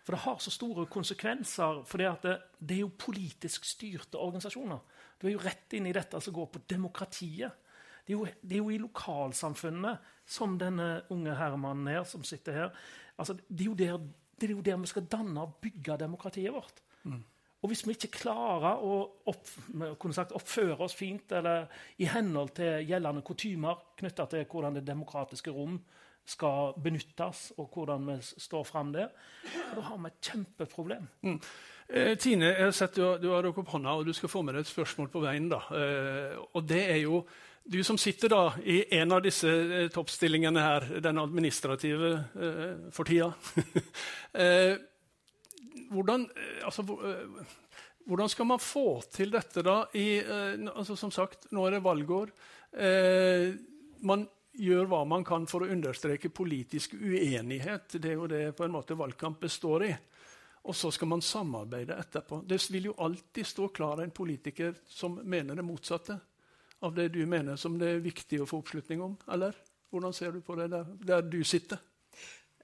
For 0.00 0.16
det 0.16 0.22
har 0.24 0.38
så 0.40 0.52
store 0.54 0.86
konsekvenser. 0.90 1.82
For 1.86 2.00
det, 2.00 2.36
det, 2.58 2.76
er 2.78 2.80
jo 2.86 2.94
politisk 2.98 3.68
styrte 3.68 4.18
organisasjoner. 4.18 4.80
Du 5.20 5.28
er 5.28 5.34
jo 5.34 5.42
rett 5.44 5.76
inn 5.76 5.90
i 5.90 5.94
dette 5.94 6.20
som 6.24 6.34
går 6.34 6.48
på 6.54 6.62
demokratiet. 6.72 7.68
Det 8.06 8.14
er, 8.14 8.16
jo, 8.16 8.24
det 8.24 8.56
er 8.56 8.62
jo 8.62 8.72
i 8.72 8.80
lokalsamfunnene, 8.80 9.92
som 10.30 10.56
denne 10.58 11.02
unge 11.12 11.36
herremannen 11.36 11.92
her 11.92 12.08
som 12.08 12.24
sitter 12.26 12.56
her, 12.56 12.72
Altså, 13.20 13.36
det, 13.36 13.66
er 13.66 13.76
der, 13.78 13.98
det, 14.40 14.48
er 14.48 14.54
jo 14.54 14.64
der, 14.64 14.80
vi 14.80 14.90
skal 14.90 15.08
danne 15.12 15.44
og 15.44 15.60
bygge 15.62 15.98
demokratiet 16.00 16.54
vårt. 16.54 16.82
Mm. 17.04 17.20
Og 17.60 17.68
hvis 17.68 17.82
vi 17.84 17.92
ikke 17.92 18.14
klarer 18.22 18.80
å 18.80 19.00
opp, 19.28 19.48
sagt, 20.16 20.32
oppføre 20.36 20.78
oss 20.86 20.96
fint 20.96 21.32
eller 21.36 21.68
i 22.00 22.08
henhold 22.08 22.54
til 22.56 22.86
gjeldende 22.88 23.24
kutymer 23.26 23.82
knytta 24.00 24.24
til 24.32 24.46
hvordan 24.48 24.78
det 24.78 24.86
demokratiske 24.88 25.52
rom 25.52 25.76
skal 26.30 26.72
benyttes, 26.78 27.50
og 27.58 27.74
hvordan 27.74 28.06
vi 28.06 28.16
står 28.22 28.64
fram 28.68 28.94
der, 28.94 29.10
da 29.74 29.84
har 29.88 29.98
vi 29.98 30.10
et 30.12 30.30
kjempeproblem. 30.30 31.08
Mm. 31.26 31.38
Eh, 31.90 32.16
Tine, 32.18 32.52
jeg 32.52 32.68
har 32.68 32.74
sett 32.76 32.98
du, 32.98 33.04
du 33.18 33.30
har 33.32 33.42
rukket 33.42 33.64
opp 33.64 33.72
hånda, 33.74 33.98
og 33.98 34.06
du 34.06 34.14
skal 34.14 34.30
få 34.30 34.44
med 34.46 34.54
deg 34.54 34.62
et 34.62 34.70
spørsmål 34.70 35.10
på 35.10 35.24
veien. 35.24 35.48
da. 35.50 35.62
Eh, 35.74 36.36
og 36.54 36.66
det 36.70 36.84
er 36.92 37.00
jo 37.02 37.24
du 37.70 37.82
som 37.84 37.98
sitter 38.00 38.32
da 38.32 38.44
i 38.64 38.82
en 38.98 39.12
av 39.14 39.22
disse 39.24 39.48
eh, 39.48 39.88
toppstillingene 39.92 40.62
her, 40.64 40.86
den 41.04 41.20
administrative 41.20 42.12
eh, 42.34 42.86
for 42.94 43.06
tida 43.06 43.28
eh, 44.42 44.78
hvordan, 45.90 46.24
eh, 46.30 46.64
altså, 46.66 46.86
hvordan, 48.06 48.32
skal 48.32 48.48
man 48.48 48.62
få 48.62 49.02
til 49.12 49.30
dette, 49.34 49.62
da? 49.66 49.84
I, 49.94 50.22
altså, 50.72 50.96
som 50.96 51.12
sagt, 51.14 51.50
nå 51.54 51.66
er 51.66 51.76
det 51.76 51.84
valgår. 51.84 52.30
Man 54.06 54.24
gjør 54.52 54.88
hva 54.90 55.04
man 55.08 55.24
kan 55.24 55.46
for 55.50 55.64
å 55.64 55.70
understreke 55.70 56.32
politisk 56.34 56.94
uenighet. 56.98 57.96
Det 57.96 58.10
er 58.10 58.18
jo 58.18 58.30
det 58.30 58.44
på 58.58 58.66
en 58.66 58.74
måte 58.74 58.98
valgkamp 58.98 59.40
består 59.40 59.86
i. 59.86 59.92
Og 60.68 60.76
så 60.76 60.90
skal 60.92 61.08
man 61.08 61.22
samarbeide 61.24 61.96
etterpå. 61.96 62.42
Det 62.44 62.58
vil 62.72 62.90
jo 62.90 62.98
alltid 63.00 63.46
stå 63.46 63.68
klar 63.72 64.02
en 64.02 64.12
politiker 64.12 64.74
som 64.86 65.20
mener 65.22 65.56
det 65.56 65.64
motsatte 65.64 66.18
av 66.84 66.94
det 66.96 67.08
du 67.14 67.22
mener 67.28 67.56
som 67.60 67.78
det 67.78 67.94
er 67.94 68.04
viktig 68.04 68.42
å 68.42 68.48
få 68.48 68.60
oppslutning 68.60 69.00
om. 69.04 69.16
Eller 69.32 69.56
hvordan 69.90 70.12
ser 70.16 70.34
du 70.36 70.42
på 70.44 70.56
det 70.58 70.68
der, 70.72 70.90
der 71.00 71.24
du 71.24 71.40
sitter? 71.44 71.80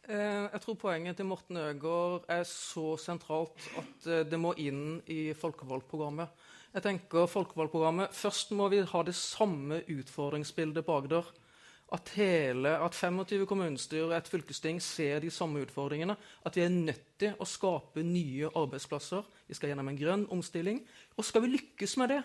Eh, 0.07 0.45
jeg 0.52 0.61
tror 0.62 0.76
poenget 0.78 1.16
til 1.19 1.26
Morten 1.26 1.59
Øgård 1.59 2.28
er 2.31 2.45
så 2.47 2.95
sentralt 3.00 3.64
at 3.81 4.07
eh, 4.07 4.26
det 4.28 4.38
må 4.38 4.52
inn 4.62 5.00
i 5.11 5.33
folkevalgtprogrammet. 5.35 6.45
Jeg 6.76 6.85
tenker 6.85 7.26
folkevalgtprogrammet, 7.33 8.12
Først 8.14 8.52
må 8.55 8.69
vi 8.71 8.85
ha 8.85 9.02
det 9.02 9.16
samme 9.16 9.81
utfordringsbildet 9.88 10.85
på 10.87 11.00
Agder 11.00 11.33
at, 11.95 12.09
hele, 12.19 12.73
at 12.83 12.95
25 12.95 13.47
kommunestyrer 13.47 14.09
og 14.09 14.16
et 14.16 14.28
fylkesting 14.28 14.81
ser 14.83 15.21
de 15.23 15.31
samme 15.31 15.61
utfordringene. 15.62 16.16
At 16.45 16.57
vi 16.57 16.64
er 16.64 16.73
nødt 16.73 17.05
til 17.21 17.37
å 17.38 17.47
skape 17.47 18.02
nye 18.02 18.50
arbeidsplasser. 18.59 19.23
Vi 19.47 19.55
skal 19.55 19.71
gjennom 19.71 19.93
en 19.93 20.00
grønn 20.00 20.25
omstilling. 20.35 20.81
Og 21.16 21.28
skal 21.28 21.45
vi 21.45 21.52
lykkes 21.55 21.97
med 22.02 22.11
det, 22.14 22.23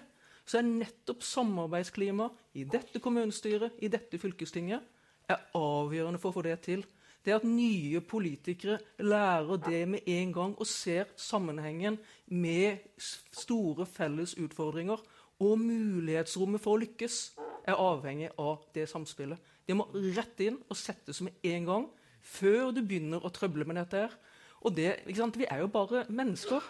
så 0.50 0.58
er 0.60 0.66
nettopp 0.66 1.22
samarbeidsklima 1.24 2.32
i 2.58 2.66
dette 2.66 3.00
kommunestyret, 3.00 3.78
i 3.86 3.92
dette 3.94 4.18
fylkestinget, 4.18 4.82
er 5.30 5.46
avgjørende 5.56 6.20
for 6.20 6.34
å 6.34 6.40
få 6.40 6.46
det 6.48 6.58
til. 6.66 6.82
Det 7.22 7.36
at 7.36 7.46
nye 7.46 8.02
politikere 8.02 8.80
lærer 9.06 9.62
det 9.62 9.84
med 9.88 10.08
en 10.10 10.34
gang 10.34 10.56
og 10.58 10.68
ser 10.68 11.12
sammenhengen 11.16 12.00
med 12.26 12.82
store 12.98 13.86
felles 13.86 14.34
utfordringer 14.42 14.98
og 15.42 15.54
mulighetsrommet 15.62 16.62
for 16.62 16.76
å 16.76 16.82
lykkes, 16.82 17.22
er 17.68 17.80
avhengig 17.80 18.32
av 18.40 18.64
det 18.76 18.88
samspillet. 18.90 19.40
Det 19.68 19.76
må 19.78 19.88
rett 19.94 20.42
inn 20.44 20.60
og 20.68 20.78
settes 20.78 21.22
med 21.26 21.46
en 21.48 21.68
gang 21.68 21.88
før 22.22 22.72
du 22.76 22.82
begynner 22.82 23.24
å 23.24 23.32
trøble 23.34 23.66
med 23.66 23.80
dette. 23.80 24.08
her. 24.08 24.18
Og 24.62 24.76
det, 24.76 25.02
Vi 25.06 25.46
er 25.50 25.60
jo 25.60 25.68
bare 25.68 26.06
mennesker. 26.10 26.62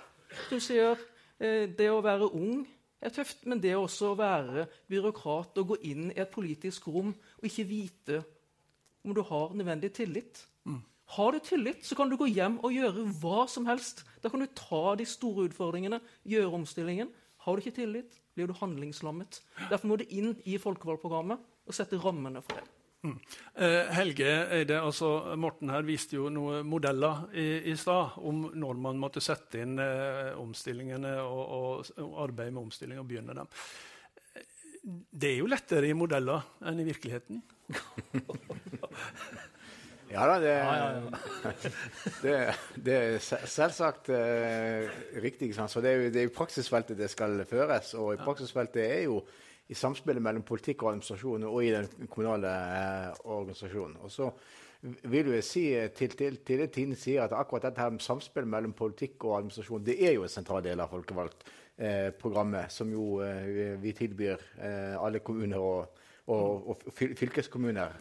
Du 0.50 0.60
sier 0.60 0.96
eh, 1.40 1.68
det 1.68 1.90
å 1.92 2.02
være 2.02 2.32
ung 2.32 2.68
er 3.02 3.10
tøft, 3.10 3.46
men 3.46 3.60
det 3.60 3.76
også 3.76 4.12
å 4.12 4.20
være 4.20 4.68
byråkrat 4.88 5.58
og 5.58 5.68
gå 5.74 5.78
inn 5.90 6.12
i 6.12 6.20
et 6.22 6.32
politisk 6.32 6.88
rom 6.88 7.12
og 7.12 7.44
ikke 7.48 7.68
vite 7.68 8.24
om 9.04 9.14
du 9.14 9.22
har 9.26 9.56
nødvendig 9.58 9.92
tillit. 9.94 10.46
Mm. 10.64 10.82
Har 11.18 11.32
du 11.32 11.40
tillit, 11.44 11.86
så 11.86 11.96
kan 11.96 12.10
du 12.10 12.16
gå 12.16 12.30
hjem 12.30 12.60
og 12.64 12.72
gjøre 12.72 13.08
hva 13.20 13.48
som 13.50 13.66
helst. 13.68 14.06
Da 14.24 14.30
kan 14.30 14.40
du 14.40 14.48
ta 14.56 14.96
de 14.96 15.06
store 15.06 15.50
utfordringene, 15.50 16.00
gjøre 16.24 16.54
omstillingen. 16.62 17.10
Har 17.44 17.56
du 17.56 17.64
ikke 17.64 17.82
tillit, 17.82 18.21
blir 18.36 18.50
du 18.50 18.58
handlingslammet. 18.58 19.42
Derfor 19.70 19.92
må 19.92 19.98
du 20.00 20.06
inn 20.10 20.36
i 20.48 20.58
folkevalgprogrammet 20.62 21.50
og 21.68 21.76
sette 21.76 22.00
rammene 22.02 22.44
for 22.46 22.60
det. 22.60 22.68
Mm. 23.02 23.16
Eh, 23.56 23.88
Helge 23.98 24.28
Eide, 24.54 24.78
altså 24.78 25.36
Morten 25.42 25.72
her 25.74 25.86
viste 25.88 26.20
jo 26.20 26.28
noen 26.30 26.68
modeller 26.70 27.24
i, 27.34 27.72
i 27.72 27.78
stad 27.80 28.20
om 28.22 28.44
når 28.54 28.82
man 28.84 29.00
måtte 29.02 29.24
sette 29.26 29.64
inn 29.64 29.80
eh, 29.82 30.38
omstillingene 30.38 31.16
og, 31.24 31.42
og, 31.42 31.90
og, 31.98 32.12
arbeide 32.28 32.54
med 32.54 32.68
omstilling 32.68 33.02
og 33.02 33.08
begynne 33.10 33.38
dem. 33.40 33.50
Det 34.82 35.32
er 35.32 35.42
jo 35.42 35.50
lettere 35.50 35.90
i 35.90 35.98
modeller 35.98 36.46
enn 36.70 36.82
i 36.82 36.86
virkeligheten. 36.86 37.42
ja 40.12 40.26
da, 40.28 40.40
det, 40.44 40.56
ja, 40.56 40.74
ja, 40.76 40.90
ja. 40.96 41.52
det, 42.24 42.38
det 42.86 42.96
er 42.98 43.46
selvsagt 43.48 44.10
eh, 44.14 44.90
riktig. 45.24 45.54
Så 45.56 45.82
det 45.84 45.92
er, 45.92 46.02
jo, 46.02 46.10
det 46.12 46.22
er 46.22 46.28
jo 46.28 46.36
praksisfeltet 46.36 47.00
det 47.00 47.10
skal 47.12 47.46
føres, 47.50 47.94
og 48.00 48.14
i 48.16 48.20
praksisfeltet 48.22 48.84
er 48.84 49.06
jo 49.06 49.22
i 49.72 49.78
samspillet 49.78 50.24
mellom 50.24 50.44
politikk 50.44 50.84
og 50.84 50.92
administrasjon 50.92 51.48
og 51.48 51.62
i 51.64 51.72
den 51.72 52.10
kommunale 52.12 52.52
eh, 52.52 53.22
organisasjonen. 53.24 54.02
Og 54.04 54.12
så 54.12 54.28
vil 54.82 55.32
jeg 55.36 55.46
si 55.46 55.66
til, 55.96 56.16
til, 56.18 56.38
til 56.44 56.64
det 56.64 56.72
tiden 56.74 56.96
sier 56.98 57.24
at 57.24 57.36
akkurat 57.38 57.70
dette 57.70 57.84
her 57.84 57.94
med 57.94 58.04
samspill 58.04 58.48
mellom 58.50 58.74
politikk 58.74 59.24
og 59.30 59.38
administrasjon 59.38 59.84
det 59.86 60.00
er 60.02 60.16
jo 60.18 60.26
en 60.26 60.34
sentral 60.34 60.64
del 60.66 60.82
av 60.82 60.92
folkevalgtprogrammet, 60.92 62.64
eh, 62.66 62.74
som 62.74 62.92
jo 62.92 63.22
eh, 63.24 63.78
vi 63.80 63.94
tilbyr 63.96 64.48
eh, 64.60 64.96
alle 65.00 65.22
kommuner 65.24 65.62
og, 65.62 66.02
og, 66.28 66.74
og 66.74 66.88
fylkeskommuner. 66.98 67.96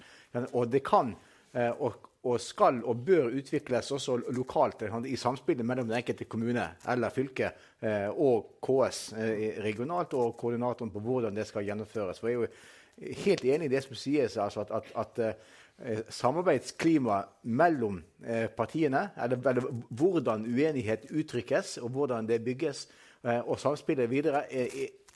Og 0.55 0.71
det 0.73 0.83
kan 0.87 1.13
eh, 1.13 1.30
og, 1.55 2.11
og 2.23 2.41
skal 2.41 2.83
og 2.85 3.05
bør 3.05 3.31
utvikles 3.33 3.91
også 3.97 4.19
lokalt 4.37 4.83
i 5.09 5.17
samspillet 5.17 5.67
mellom 5.67 5.89
den 5.89 5.97
enkelte 5.97 6.27
kommune 6.29 6.67
eller 6.93 7.13
fylke 7.15 7.49
eh, 7.81 8.09
og 8.11 8.59
KS 8.61 9.13
eh, 9.17 9.63
regionalt, 9.65 10.15
og 10.15 10.37
koordinatoren 10.37 10.93
på 10.93 11.01
hvordan 11.01 11.37
det 11.37 11.47
skal 11.49 11.65
gjennomføres. 11.65 12.21
For 12.21 12.29
jeg 12.29 12.37
er 12.37 12.43
jo 12.43 13.17
helt 13.25 13.45
enig 13.45 13.71
i 13.71 13.73
det 13.73 13.83
som 13.87 13.97
sies, 13.97 14.37
altså 14.37 14.67
at, 14.67 14.75
at, 14.77 14.93
at 15.01 15.23
eh, 15.25 16.03
samarbeidsklima 16.09 17.23
mellom 17.43 18.03
eh, 18.27 18.51
partiene, 18.53 19.09
eller, 19.17 19.41
eller, 19.49 19.71
hvordan 19.89 20.45
uenighet 20.45 21.09
uttrykkes, 21.11 21.79
og 21.79 21.89
hvordan 21.89 22.29
det 22.29 22.45
bygges, 22.45 22.89
eh, 23.25 23.41
og 23.41 23.61
samspillet 23.61 24.11
videre, 24.11 24.45
er, 24.53 24.69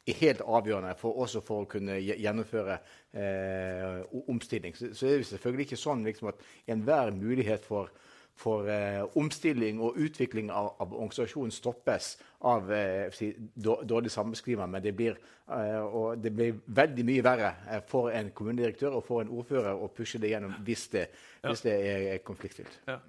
er 0.07 0.19
helt 0.21 0.43
avgjørende 0.45 0.95
for, 1.01 1.17
også 1.25 1.40
for 1.45 1.64
å 1.64 1.69
kunne 1.71 1.99
gjennomføre 2.01 2.79
eh, 3.17 4.03
omstilling. 4.29 4.77
Så, 4.77 4.93
så, 4.93 5.09
er 5.09 5.23
det 5.23 5.29
selvfølgelig 5.31 5.69
ikke 5.69 5.81
sånn 5.81 6.05
liksom, 6.05 6.33
at 6.33 6.43
enhver 6.75 7.14
mulighet 7.17 7.64
for, 7.64 7.88
for 8.37 8.69
eh, 8.69 9.01
omstilling 9.17 9.81
og 9.85 9.97
utvikling 10.05 10.51
av, 10.53 10.75
av 10.83 10.93
organisasjonen 10.93 11.55
stoppes 11.55 12.11
av 12.45 12.69
eh, 12.75 13.23
dårlig 13.55 14.12
samfunnsklima. 14.12 14.69
Men 14.69 14.85
det 14.85 14.93
blir, 14.99 15.17
eh, 15.49 15.97
det 16.21 16.35
blir, 16.37 16.61
veldig 16.67 17.09
mye 17.09 17.25
verre 17.25 17.55
eh, 17.71 17.83
for 17.88 18.12
en 18.12 18.29
kommunedirektør 18.37 19.01
og 19.01 19.09
for 19.09 19.25
en 19.25 19.33
ordfører 19.33 19.73
å 19.73 19.88
pushe 19.95 20.21
det 20.21 20.35
gjennom 20.35 20.59
hvis 20.69 20.87
det, 20.93 21.09
ja. 21.40 21.49
hvis 21.49 21.64
det 21.64 21.79
er, 21.81 22.07
er 22.12 22.23
konfliktfylt. 22.27 22.81
Ja. 22.90 23.01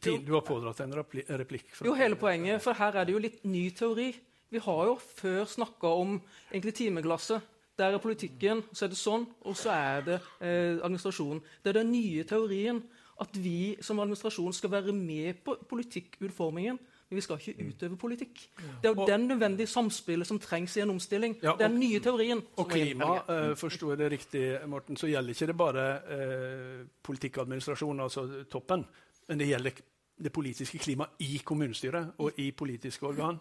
Du 0.00 0.30
har 0.32 0.40
pådratt 0.40 0.78
en 0.80 0.94
replikk. 0.96 1.66
Jo, 1.84 1.92
hele 1.98 2.16
poenget, 2.16 2.62
for 2.64 2.78
her 2.78 2.96
er 2.96 3.04
det 3.04 3.12
jo 3.12 3.20
litt 3.20 3.42
ny 3.44 3.66
teori. 3.76 4.06
Vi 4.50 4.62
har 4.62 4.82
jo 4.86 4.96
før 4.98 5.44
snakka 5.50 5.92
om 6.02 6.18
egentlig 6.52 6.74
timeglasset. 6.74 7.52
Der 7.76 7.92
er 7.92 8.00
politikken, 8.00 8.62
så 8.72 8.86
er 8.86 8.92
det 8.92 8.96
sånn, 8.96 9.26
og 9.44 9.56
så 9.58 9.72
er 9.74 10.04
det 10.06 10.20
eh, 10.40 10.78
administrasjonen. 10.80 11.42
Det 11.60 11.72
er 11.72 11.82
den 11.82 11.90
nye 11.92 12.24
teorien 12.24 12.80
at 13.20 13.36
vi 13.36 13.76
som 13.84 14.00
administrasjon 14.00 14.54
skal 14.56 14.72
være 14.72 14.94
med 14.96 15.42
på 15.44 15.58
politikkutformingen. 15.68 16.78
Men 17.06 17.20
vi 17.20 17.22
skal 17.22 17.38
ikke 17.38 17.68
utøve 17.68 17.96
politikk. 17.96 18.40
Det 18.82 18.88
er 18.88 18.94
jo 18.96 19.04
den 19.06 19.28
nødvendige 19.30 19.70
samspillet 19.70 20.26
som 20.26 20.40
trengs 20.42 20.74
i 20.76 20.80
en 20.82 20.90
omstilling. 20.90 21.36
Ja, 21.42 21.52
og, 21.52 21.60
den 21.60 21.78
nye 21.78 22.00
teorien. 22.02 22.40
Og 22.58 22.66
klima, 22.70 23.12
uh, 23.28 23.52
forsto 23.56 23.92
jeg 23.92 24.00
det 24.00 24.08
riktig, 24.10 24.42
Morten, 24.66 24.98
så 24.98 25.06
gjelder 25.06 25.36
ikke 25.36 25.46
det 25.46 25.56
bare 25.56 25.84
uh, 26.02 26.80
politikkadministrasjonen, 27.06 28.02
altså 28.08 28.26
toppen, 28.50 28.82
men 29.28 29.38
det 29.38 29.46
gjelder 29.52 29.78
det 30.16 30.32
politiske 30.32 30.78
klimaet 30.80 31.20
i 31.20 31.40
kommunestyret 31.44 32.14
og 32.18 32.38
i 32.40 32.50
politiske 32.56 33.06
organ? 33.06 33.40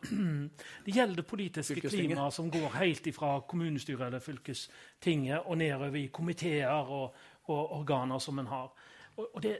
Det 0.85 0.95
gjelder 0.95 1.21
det 1.21 1.25
politiske 1.25 1.89
klimaet 1.89 2.33
som 2.33 2.51
går 2.51 2.75
helt 2.79 3.07
fra 3.15 3.37
kommunestyret 3.47 4.07
eller 4.07 4.19
fylkestinget 4.19 5.45
og 5.45 5.57
nedover 5.57 5.95
i 5.95 6.09
komiteer 6.11 6.91
og, 6.91 7.15
og, 7.47 7.71
organer 7.79 8.19
som 8.19 8.39
en 8.39 8.51
har. 8.51 8.73
Og, 9.15 9.29
og, 9.33 9.41
det, 9.43 9.57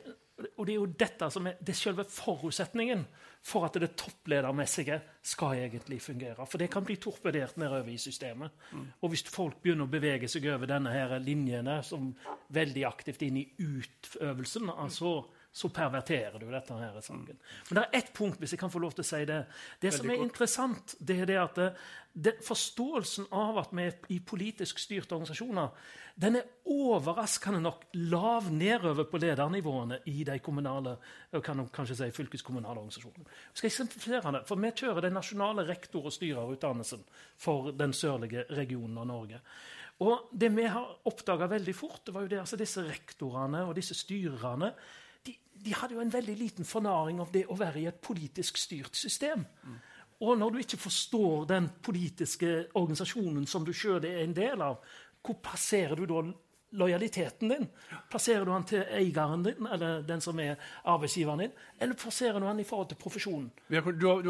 og, 0.58 0.66
det, 0.66 0.74
er 0.74 0.76
jo 0.76 0.90
dette 1.00 1.30
som 1.32 1.48
er, 1.48 1.56
det 1.62 1.72
er 1.72 1.80
selve 1.80 2.06
forutsetningen 2.12 3.06
for 3.46 3.68
at 3.68 3.78
det 3.80 3.94
toppledermessige 3.96 5.00
skal 5.24 5.62
egentlig 5.62 6.02
fungere. 6.02 6.48
For 6.50 6.60
det 6.60 6.68
kan 6.74 6.84
bli 6.84 6.98
torpedert 7.00 7.56
nedover 7.62 7.94
i 7.94 7.98
systemet. 7.98 8.52
Mm. 8.74 8.88
Og 9.02 9.14
hvis 9.14 9.24
folk 9.30 9.62
begynner 9.64 9.88
å 9.88 9.94
bevege 9.94 10.28
seg 10.28 10.50
over 10.52 10.68
denne 10.68 10.92
her 10.92 11.16
linjene 11.24 11.80
som 11.86 12.12
veldig 12.50 12.86
aktivt 12.90 13.24
inn 13.24 13.40
i 13.40 13.48
utøvelsen, 13.62 14.74
altså 14.74 15.22
så 15.56 15.70
perverterer 15.72 16.34
du 16.36 16.50
dette 16.52 16.76
her 16.76 16.96
saken. 17.00 17.38
Men 17.70 17.78
det 17.78 17.84
er 17.86 17.94
ett 18.02 18.10
punkt, 18.14 18.42
hvis 18.42 18.52
jeg 18.52 18.60
kan 18.60 18.72
få 18.72 18.82
lov 18.84 18.92
til 18.92 19.06
å 19.06 19.08
si 19.08 19.22
det. 19.30 19.38
Det 19.80 19.94
som 19.96 20.10
er 20.12 20.20
interessant, 20.20 20.98
det 21.00 21.16
er 21.24 21.30
det 21.30 21.38
at 21.40 21.60
det, 21.62 21.68
det, 22.12 22.34
forståelsen 22.44 23.30
av 23.32 23.62
at 23.62 23.72
vi 23.72 23.86
er 23.88 24.10
i 24.12 24.18
politisk 24.20 24.82
styrte 24.84 25.16
organisasjoner, 25.16 25.94
den 26.20 26.42
er 26.42 26.50
overraskende 26.76 27.62
nok 27.64 27.86
lav 28.12 28.50
nedover 28.52 29.08
på 29.08 29.22
ledernivåene 29.24 30.02
i 30.12 30.26
de 30.28 30.36
kommunale 30.44 30.98
og 31.32 31.46
kan 31.48 31.64
kanskje 31.80 32.02
si 32.02 32.10
fylkeskommunale 32.18 32.84
organisasjonene. 32.84 33.40
skal 33.54 33.72
eksemplifisere 33.72 34.36
det, 34.36 34.44
for 34.52 34.60
Vi 34.60 34.74
kjører 34.84 35.08
den 35.08 35.16
nasjonale 35.16 35.64
rektor- 35.70 36.12
og 36.12 36.18
styrerutdannelsen 36.18 37.08
for 37.38 37.72
den 37.72 37.94
sørlige 37.94 38.44
regionen 38.50 38.98
av 38.98 39.08
Norge. 39.08 39.40
Og 40.04 40.28
Det 40.36 40.52
vi 40.52 40.68
har 40.68 41.00
oppdaga 41.06 41.48
veldig 41.48 41.76
fort, 41.76 42.06
det 42.06 42.14
var 42.14 42.22
jo 42.22 42.28
det, 42.28 42.40
altså 42.40 42.58
disse 42.60 42.84
rektorene 42.84 43.64
og 43.64 43.76
disse 43.76 43.96
styrerne 43.96 44.74
de, 45.66 45.70
de, 45.70 45.76
hadde 45.76 45.98
jo 45.98 46.04
en 46.04 46.14
veldig 46.14 46.38
liten 46.38 46.68
fornaring 46.68 47.20
av 47.24 47.32
det 47.34 47.46
å 47.50 47.58
være 47.58 47.82
i 47.82 47.90
et 47.90 48.02
politisk 48.02 48.58
styrt 48.62 48.96
system. 48.96 49.46
Mm. 49.66 49.78
Og 50.26 50.38
når 50.40 50.52
du 50.52 50.60
ikke 50.62 50.80
forstår 50.80 51.48
den 51.50 51.70
politiske 51.84 52.68
organisasjonen 52.74 53.48
som 53.50 53.66
du 53.66 53.74
sjøl 53.76 54.06
er 54.08 54.22
en 54.24 54.36
del 54.36 54.62
av, 54.64 54.80
hvor 55.26 55.42
passerer 55.44 55.98
du 55.98 56.06
da 56.08 56.22
lojaliteten 56.78 57.52
din? 57.52 57.68
Plasserer 58.12 58.46
du 58.46 58.52
den 58.52 58.68
til 58.70 58.84
eieren 58.96 59.46
din, 59.46 59.70
eller 59.72 60.02
den 60.08 60.24
som 60.24 60.40
er 60.40 60.56
arbeidsgiveren 60.84 61.46
din? 61.46 61.56
Eller 61.80 61.98
plasserer 62.00 62.40
du 62.40 62.48
den 62.48 62.60
i 62.64 62.68
forhold 62.68 62.90
til 62.92 63.00
profesjonen? 63.00 63.50
Du 63.68 63.76
har, 63.76 63.92
du, 63.92 64.08
har, 64.08 64.22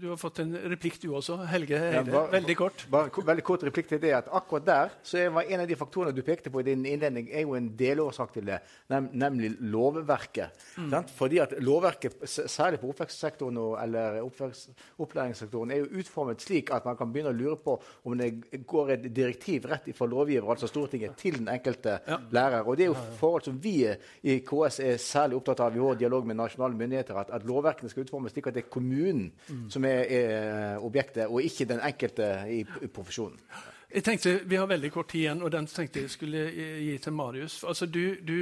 du, 0.00 0.08
har, 0.08 0.18
fått 0.20 0.40
en 0.42 0.54
replikk, 0.72 1.00
du 1.02 1.10
også. 1.14 1.36
Helge 1.50 1.78
Heide. 1.78 2.00
Ja, 2.00 2.04
bare, 2.08 2.32
veldig 2.32 2.56
kort. 2.58 2.86
Bare, 2.90 3.26
veldig 3.30 3.44
kort 3.46 3.66
replikk 3.66 3.90
til 3.92 4.02
det 4.02 4.14
at 4.16 4.30
Akkurat 4.34 4.66
der 4.66 4.94
så 5.06 5.20
er 5.20 5.40
en 5.44 5.62
av 5.62 5.68
de 5.70 5.78
faktorene 5.78 6.14
du 6.14 6.22
pekte 6.26 6.50
på 6.50 6.62
i 6.62 6.66
din 6.70 6.84
innledning, 6.88 7.28
er 7.30 7.44
jo 7.44 7.54
en 7.58 7.68
delårsak 7.78 8.34
til 8.34 8.48
det, 8.48 8.60
nem, 8.90 9.10
nemlig 9.12 9.54
lovverket. 9.60 10.64
Mm. 10.78 10.96
Fordi 11.14 11.40
at 11.42 11.54
Lovverket, 11.64 12.16
særlig 12.28 12.80
på 12.82 12.90
oppvekstsektoren 12.92 13.58
eller 13.80 14.20
opplæringssektoren, 14.24 15.70
er 15.70 15.82
jo 15.82 16.00
utformet 16.00 16.42
slik 16.42 16.72
at 16.74 16.86
man 16.88 16.98
kan 16.98 17.12
begynne 17.12 17.32
å 17.32 17.36
lure 17.36 17.58
på 17.62 17.76
om 18.04 18.16
det 18.18 18.30
går 18.66 18.94
et 18.96 19.06
direktiv 19.14 19.68
rett 19.70 19.88
fra 19.96 20.08
lovgiver, 20.10 20.48
altså 20.50 20.68
Stortinget, 20.70 21.16
til 21.20 21.38
den 21.38 21.48
enkelte 21.48 21.63
ja. 21.66 22.18
lærer. 22.30 22.62
Og 22.62 22.76
Det 22.76 22.84
er 22.84 22.92
jo 22.92 22.96
forhold 23.18 23.42
som 23.42 23.58
vi 23.62 23.76
i 24.22 24.38
KS 24.38 24.80
er 24.80 24.96
særlig 24.96 25.36
opptatt 25.36 25.60
av 25.60 25.76
i 25.76 25.82
vår 25.82 25.94
dialog 25.94 26.26
med 26.26 26.36
nasjonale 26.36 26.76
myndigheter, 26.76 27.14
at, 27.20 27.30
at 27.30 27.46
lovverkene 27.46 27.90
skal 27.90 28.04
utformes 28.04 28.32
slik 28.32 28.46
at 28.46 28.54
det 28.54 28.64
er 28.64 28.72
kommunen 28.72 29.30
mm. 29.48 29.68
som 29.70 29.84
er, 29.84 30.04
er, 30.08 30.78
objektet, 30.84 31.26
og 31.26 31.42
ikke 31.42 31.68
den 31.70 31.80
enkelte 31.84 32.28
i, 32.50 32.64
i 32.82 32.90
profesjonen. 32.90 33.38
Jeg 33.94 34.02
tenkte, 34.04 34.40
Vi 34.44 34.56
har 34.56 34.66
veldig 34.66 34.90
kort 34.90 35.08
tid 35.12 35.20
igjen, 35.20 35.42
og 35.42 35.52
den 35.52 35.66
tenkte 35.70 36.00
jeg 36.02 36.10
skulle 36.10 36.48
gi 36.50 36.96
til 36.98 37.12
Marius. 37.12 37.60
Altså, 37.64 37.86
du, 37.86 38.16
du, 38.26 38.38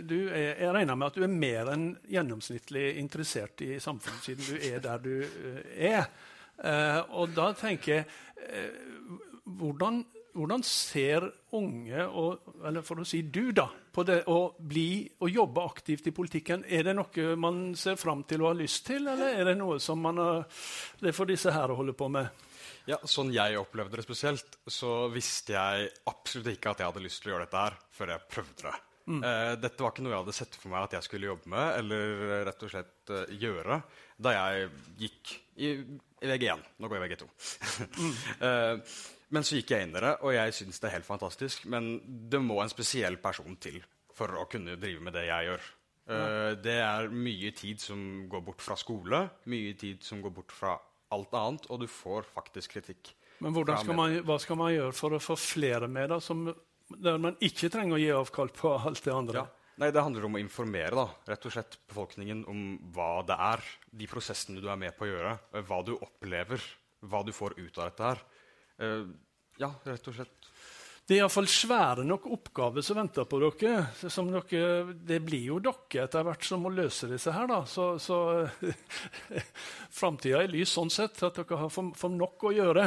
du 0.00 0.28
er, 0.28 0.54
jeg 0.62 0.72
regner 0.72 0.94
med 0.94 1.06
at 1.06 1.18
du 1.18 1.26
er 1.26 1.34
mer 1.34 1.68
enn 1.74 1.90
gjennomsnittlig 2.08 2.94
interessert 3.02 3.60
i 3.60 3.76
samfunnet, 3.84 4.24
siden 4.24 4.48
du 4.48 4.70
er 4.70 4.80
der 4.80 5.04
du 5.04 5.12
eh, 5.20 5.90
er. 5.90 6.08
Uh, 6.54 7.20
og 7.20 7.34
da 7.36 7.50
tenker 7.58 7.92
jeg 7.92 8.04
uh, 8.38 9.18
hvordan, 9.44 10.04
hvordan, 10.34 10.62
ser 10.66 11.26
unge, 11.54 12.06
og, 12.06 12.54
eller 12.66 12.84
for 12.86 13.00
å 13.00 13.06
si 13.06 13.22
du, 13.32 13.52
da, 13.54 13.68
på 13.94 14.04
det 14.06 14.22
å 14.30 14.38
bli 14.58 15.04
og 15.22 15.30
jobbe 15.30 15.64
aktivt 15.64 16.08
i 16.10 16.14
politikken? 16.14 16.64
Er 16.66 16.88
det 16.88 16.96
noe 16.98 17.34
man 17.40 17.66
ser 17.78 17.98
fram 18.00 18.24
til 18.28 18.42
og 18.42 18.52
har 18.52 18.58
lyst 18.58 18.86
til, 18.88 19.06
eller 19.10 19.38
er 19.38 19.50
det 19.50 19.56
noe 19.60 19.78
som 19.82 20.02
man 20.02 20.18
har, 20.20 20.42
det 21.00 21.12
er 21.12 21.16
for 21.16 21.30
disse 21.30 21.54
her 21.54 21.70
å 21.70 21.78
holde 21.78 21.96
på 21.98 22.10
med? 22.12 22.50
Ja, 22.90 22.98
Sånn 23.08 23.30
jeg 23.32 23.56
opplevde 23.56 23.96
det 23.96 24.04
spesielt, 24.04 24.58
så 24.68 25.06
visste 25.12 25.54
jeg 25.56 25.92
absolutt 26.10 26.52
ikke 26.52 26.74
at 26.74 26.82
jeg 26.82 26.90
hadde 26.90 27.04
lyst 27.04 27.22
til 27.22 27.30
å 27.30 27.36
gjøre 27.36 27.46
dette 27.46 27.62
her 27.62 27.78
før 27.96 28.12
jeg 28.12 28.28
prøvde 28.34 28.66
det. 28.66 28.74
Mm. 29.04 29.20
Uh, 29.20 29.52
dette 29.60 29.84
var 29.84 29.92
ikke 29.92 30.04
noe 30.04 30.14
jeg 30.14 30.22
hadde 30.22 30.36
sett 30.36 30.54
for 30.56 30.72
meg 30.72 30.86
at 30.86 30.94
jeg 30.96 31.04
skulle 31.04 31.28
jobbe 31.28 31.50
med 31.52 31.78
eller 31.82 32.22
rett 32.48 32.62
og 32.64 32.70
slett 32.72 33.12
uh, 33.12 33.34
gjøre 33.36 33.82
da 34.24 34.32
jeg 34.32 34.70
gikk 35.02 35.32
i, 35.60 35.72
i 36.24 36.30
VG1. 36.30 36.62
Nå 36.80 36.88
går 36.88 36.98
jeg 36.98 37.04
i 37.04 37.10
VG2. 37.12 37.28
mm. 38.00 38.14
uh, 38.40 38.94
men 39.34 39.46
så 39.46 39.58
gikk 39.58 39.74
jeg 39.74 39.86
inn 39.86 39.96
i 39.96 40.02
det, 40.04 40.12
og 40.22 40.34
jeg 40.36 40.54
syns 40.56 40.80
det 40.80 40.88
er 40.88 40.96
helt 40.98 41.08
fantastisk. 41.08 41.66
Men 41.70 41.96
det 42.30 42.40
må 42.42 42.60
en 42.62 42.72
spesiell 42.72 43.18
person 43.22 43.58
til 43.62 43.80
for 44.14 44.38
å 44.38 44.46
kunne 44.50 44.78
drive 44.78 45.02
med 45.02 45.16
det 45.16 45.26
jeg 45.26 45.50
gjør. 45.50 45.72
det 46.62 46.74
er 46.84 47.06
mye 47.08 47.50
tid 47.56 47.80
som 47.80 47.98
går 48.30 48.42
bort 48.44 48.62
fra 48.62 48.76
skole, 48.76 49.22
mye 49.50 49.72
tid 49.80 50.04
som 50.04 50.20
går 50.22 50.34
bort 50.36 50.52
fra 50.52 50.76
alt 51.14 51.34
annet, 51.38 51.66
og 51.70 51.80
du 51.82 51.88
får 51.90 52.28
faktisk 52.34 52.76
kritikk. 52.76 53.14
Men 53.42 53.56
skal 53.56 53.96
man, 53.98 54.14
hva 54.24 54.38
skal 54.40 54.58
man 54.60 54.72
gjøre 54.72 54.94
for 54.96 55.16
å 55.16 55.22
få 55.22 55.36
flere 55.40 55.88
med, 55.90 56.10
da, 56.12 56.20
som, 56.22 56.46
der 56.94 57.20
man 57.20 57.36
ikke 57.44 57.70
trenger 57.72 57.96
å 57.96 58.00
gi 58.02 58.10
avkall 58.14 58.52
på 58.54 58.74
alt 58.78 59.02
det 59.04 59.14
andre? 59.14 59.42
Ja. 59.42 59.64
Nei, 59.82 59.90
Det 59.90 60.04
handler 60.06 60.28
om 60.28 60.36
å 60.36 60.42
informere 60.42 60.94
da, 60.94 61.08
rett 61.26 61.46
og 61.48 61.54
slett 61.56 61.80
befolkningen 61.90 62.44
om 62.50 62.60
hva 62.94 63.24
det 63.26 63.34
er. 63.34 63.64
De 63.90 64.06
prosessene 64.06 64.62
du 64.62 64.68
er 64.70 64.78
med 64.78 64.94
på 64.94 65.08
å 65.08 65.10
gjøre, 65.10 65.32
hva 65.66 65.80
du 65.82 65.96
opplever, 65.96 66.62
hva 67.02 67.24
du 67.26 67.32
får 67.34 67.56
ut 67.58 67.80
av 67.80 67.88
dette 67.90 68.12
her. 68.12 68.22
Uh, 68.78 69.10
ja, 69.60 69.70
rett 69.84 70.10
og 70.10 70.18
slett 70.18 70.50
det 71.04 71.18
er 71.18 71.20
iallfall 71.20 71.48
svære 71.52 72.04
nok 72.08 72.30
oppgaver 72.32 72.80
som 72.80 72.96
venter 72.96 73.26
på 73.28 73.36
dere. 73.42 73.90
dere. 73.92 74.94
Det 74.96 75.18
blir 75.20 75.50
jo 75.50 75.58
dere 75.60 76.06
etter 76.06 76.24
hvert 76.24 76.46
som 76.48 76.64
må 76.64 76.72
løse 76.72 77.10
disse 77.10 77.32
her. 77.34 77.44
Da. 77.50 77.58
Så, 77.68 77.98
så 78.00 78.48
framtida 80.00 80.40
er 80.40 80.48
lys 80.48 80.72
sånn 80.72 80.88
sett 80.88 81.20
at 81.28 81.36
dere 81.36 81.58
har 81.60 81.68
for, 81.68 81.92
for 82.00 82.08
nok 82.08 82.46
å 82.48 82.54
gjøre. 82.56 82.86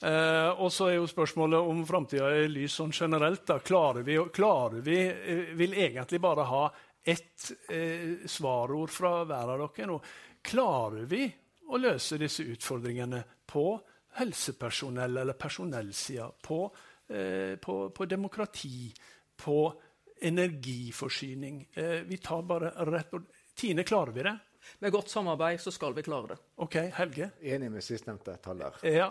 Eh, 0.00 0.48
og 0.48 0.72
så 0.72 0.88
er 0.88 0.96
jo 0.96 1.10
spørsmålet 1.12 1.68
om 1.74 1.84
framtida 1.86 2.32
er 2.32 2.48
lys 2.48 2.78
sånn 2.80 2.96
generelt. 2.96 3.44
Da. 3.44 3.60
Klarer 3.60 4.08
vi, 4.08 4.16
klarer 4.32 4.80
vi 4.80 4.98
eh, 5.04 5.52
vil 5.52 5.76
egentlig 5.76 6.24
bare 6.24 6.48
ha 6.48 6.64
ett 7.04 7.52
eh, 7.68 8.24
svarord 8.32 8.96
fra 8.96 9.18
hver 9.28 9.58
av 9.58 9.66
dere 9.66 9.92
nå. 9.92 10.00
Klarer 10.40 11.04
vi 11.04 11.28
å 11.68 11.84
løse 11.84 12.16
disse 12.16 12.48
utfordringene 12.48 13.20
på 13.44 13.74
helsepersonell- 14.18 15.20
eller 15.20 15.32
personellsida? 15.32 16.30
på 16.42 16.64
Eh, 17.12 17.56
på, 17.56 17.90
på, 17.90 18.04
demokrati, 18.04 18.94
på 19.36 19.80
energiforsyning. 20.20 21.68
Eh, 21.72 21.84
vi 21.84 22.16
tar 22.16 22.42
bare 22.42 22.70
rett 22.70 23.10
på 23.10 23.20
Tine, 23.54 23.84
klarer 23.84 24.12
vi 24.12 24.22
det? 24.22 24.38
Med 24.78 24.92
godt 24.92 25.08
samarbeid 25.08 25.60
så 25.60 25.70
skal 25.70 25.94
vi 25.94 26.02
klare 26.02 26.26
det. 26.32 26.36
Ok, 26.56 26.76
Helge? 26.94 27.30
Enig 27.40 27.70
med 27.70 27.84
sistnevnte 27.84 28.36
taler. 28.40 28.78
Ja. 28.86 29.10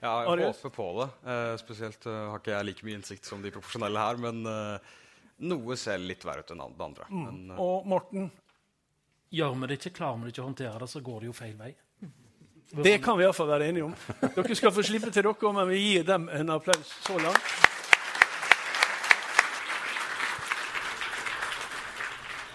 Ja, 0.00 0.12
jeg 0.26 0.44
håper 0.44 0.72
på 0.74 0.88
det. 0.98 1.08
Eh, 1.32 1.54
spesielt 1.62 2.04
uh, 2.06 2.12
har 2.34 2.42
ikke 2.42 2.52
jeg 2.52 2.66
like 2.68 2.84
mye 2.84 2.98
innsikt 2.98 3.24
som 3.24 3.40
de 3.40 3.52
profesjonelle 3.54 4.02
her, 4.02 4.20
men 4.20 4.42
uh, 4.44 4.90
noe 5.46 5.78
ser 5.80 6.02
litt 6.02 6.26
verre 6.26 6.44
ut 6.44 6.52
enn 6.52 6.60
det 6.60 6.84
andre. 6.84 7.06
Mm. 7.08 7.22
Men, 7.24 7.38
uh, 7.54 7.62
og 7.64 7.88
Morten? 7.88 8.28
Gjør 9.32 9.56
vi 9.56 9.70
det 9.70 9.78
ikke, 9.78 9.94
klarer 10.02 10.20
vi 10.20 10.28
det 10.28 10.34
ikke 10.34 10.44
å 10.44 10.50
håndtere 10.50 10.82
det, 10.82 10.90
så 10.90 11.04
går 11.06 11.22
det 11.22 11.30
jo 11.30 11.38
feil 11.38 11.56
vei. 11.56 11.72
Det 12.70 13.00
kan 13.02 13.18
vi 13.18 13.24
iallfall 13.24 13.48
være 13.50 13.68
enige 13.68 13.84
om. 13.84 13.94
Dere 14.22 14.54
skal 14.54 14.72
få 14.72 14.82
slippe 14.86 15.10
til 15.10 15.26
dere, 15.26 15.52
men 15.52 15.68
vi 15.68 15.78
gir 15.82 16.04
dem 16.06 16.28
en 16.30 16.50
applaus 16.54 16.92
så 17.02 17.18
langt. 17.18 17.42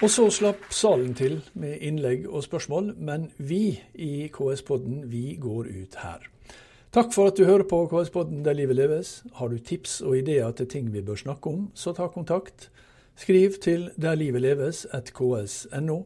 Og 0.03 0.09
så 0.11 0.29
slapp 0.31 0.73
salen 0.75 1.13
til 1.15 1.41
med 1.53 1.77
innlegg 1.83 2.27
og 2.27 2.43
spørsmål, 2.43 2.93
men 2.99 3.31
vi 3.37 3.81
i 3.93 4.27
KS-podden 4.31 5.11
vi 5.11 5.37
går 5.41 5.63
ut 5.71 5.95
her. 6.03 6.19
Takk 6.95 7.13
for 7.15 7.27
at 7.27 7.35
du 7.35 7.43
hører 7.43 7.67
på 7.67 7.87
KS-podden 7.91 8.45
Der 8.45 8.53
livet 8.53 8.75
leves. 8.75 9.23
Har 9.35 9.47
du 9.51 9.57
tips 9.57 10.01
og 10.01 10.17
ideer 10.17 10.51
til 10.51 10.67
ting 10.67 10.93
vi 10.93 11.01
bør 11.01 11.15
snakke 11.15 11.49
om, 11.49 11.71
så 11.73 11.93
ta 11.93 12.07
kontakt. 12.07 12.69
Skriv 13.15 13.51
til 13.63 13.91
derlivetleves.ks.no. 13.95 16.03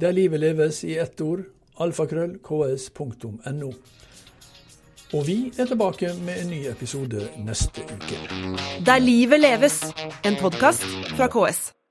Der 0.00 0.12
livet 0.12 0.40
leves 0.40 0.84
i 0.84 0.98
ett 0.98 1.20
ord 1.20 1.44
alfakrøllks.no. 1.80 3.72
Og 5.14 5.26
vi 5.26 5.52
er 5.58 5.64
tilbake 5.70 6.10
med 6.26 6.42
en 6.42 6.50
ny 6.50 6.66
episode 6.70 7.28
neste 7.44 7.80
uke. 7.84 8.18
Der 8.86 8.98
livet 8.98 9.40
leves, 9.40 9.84
en 10.24 10.36
podkast 10.40 10.84
fra 11.16 11.26
KS. 11.30 11.83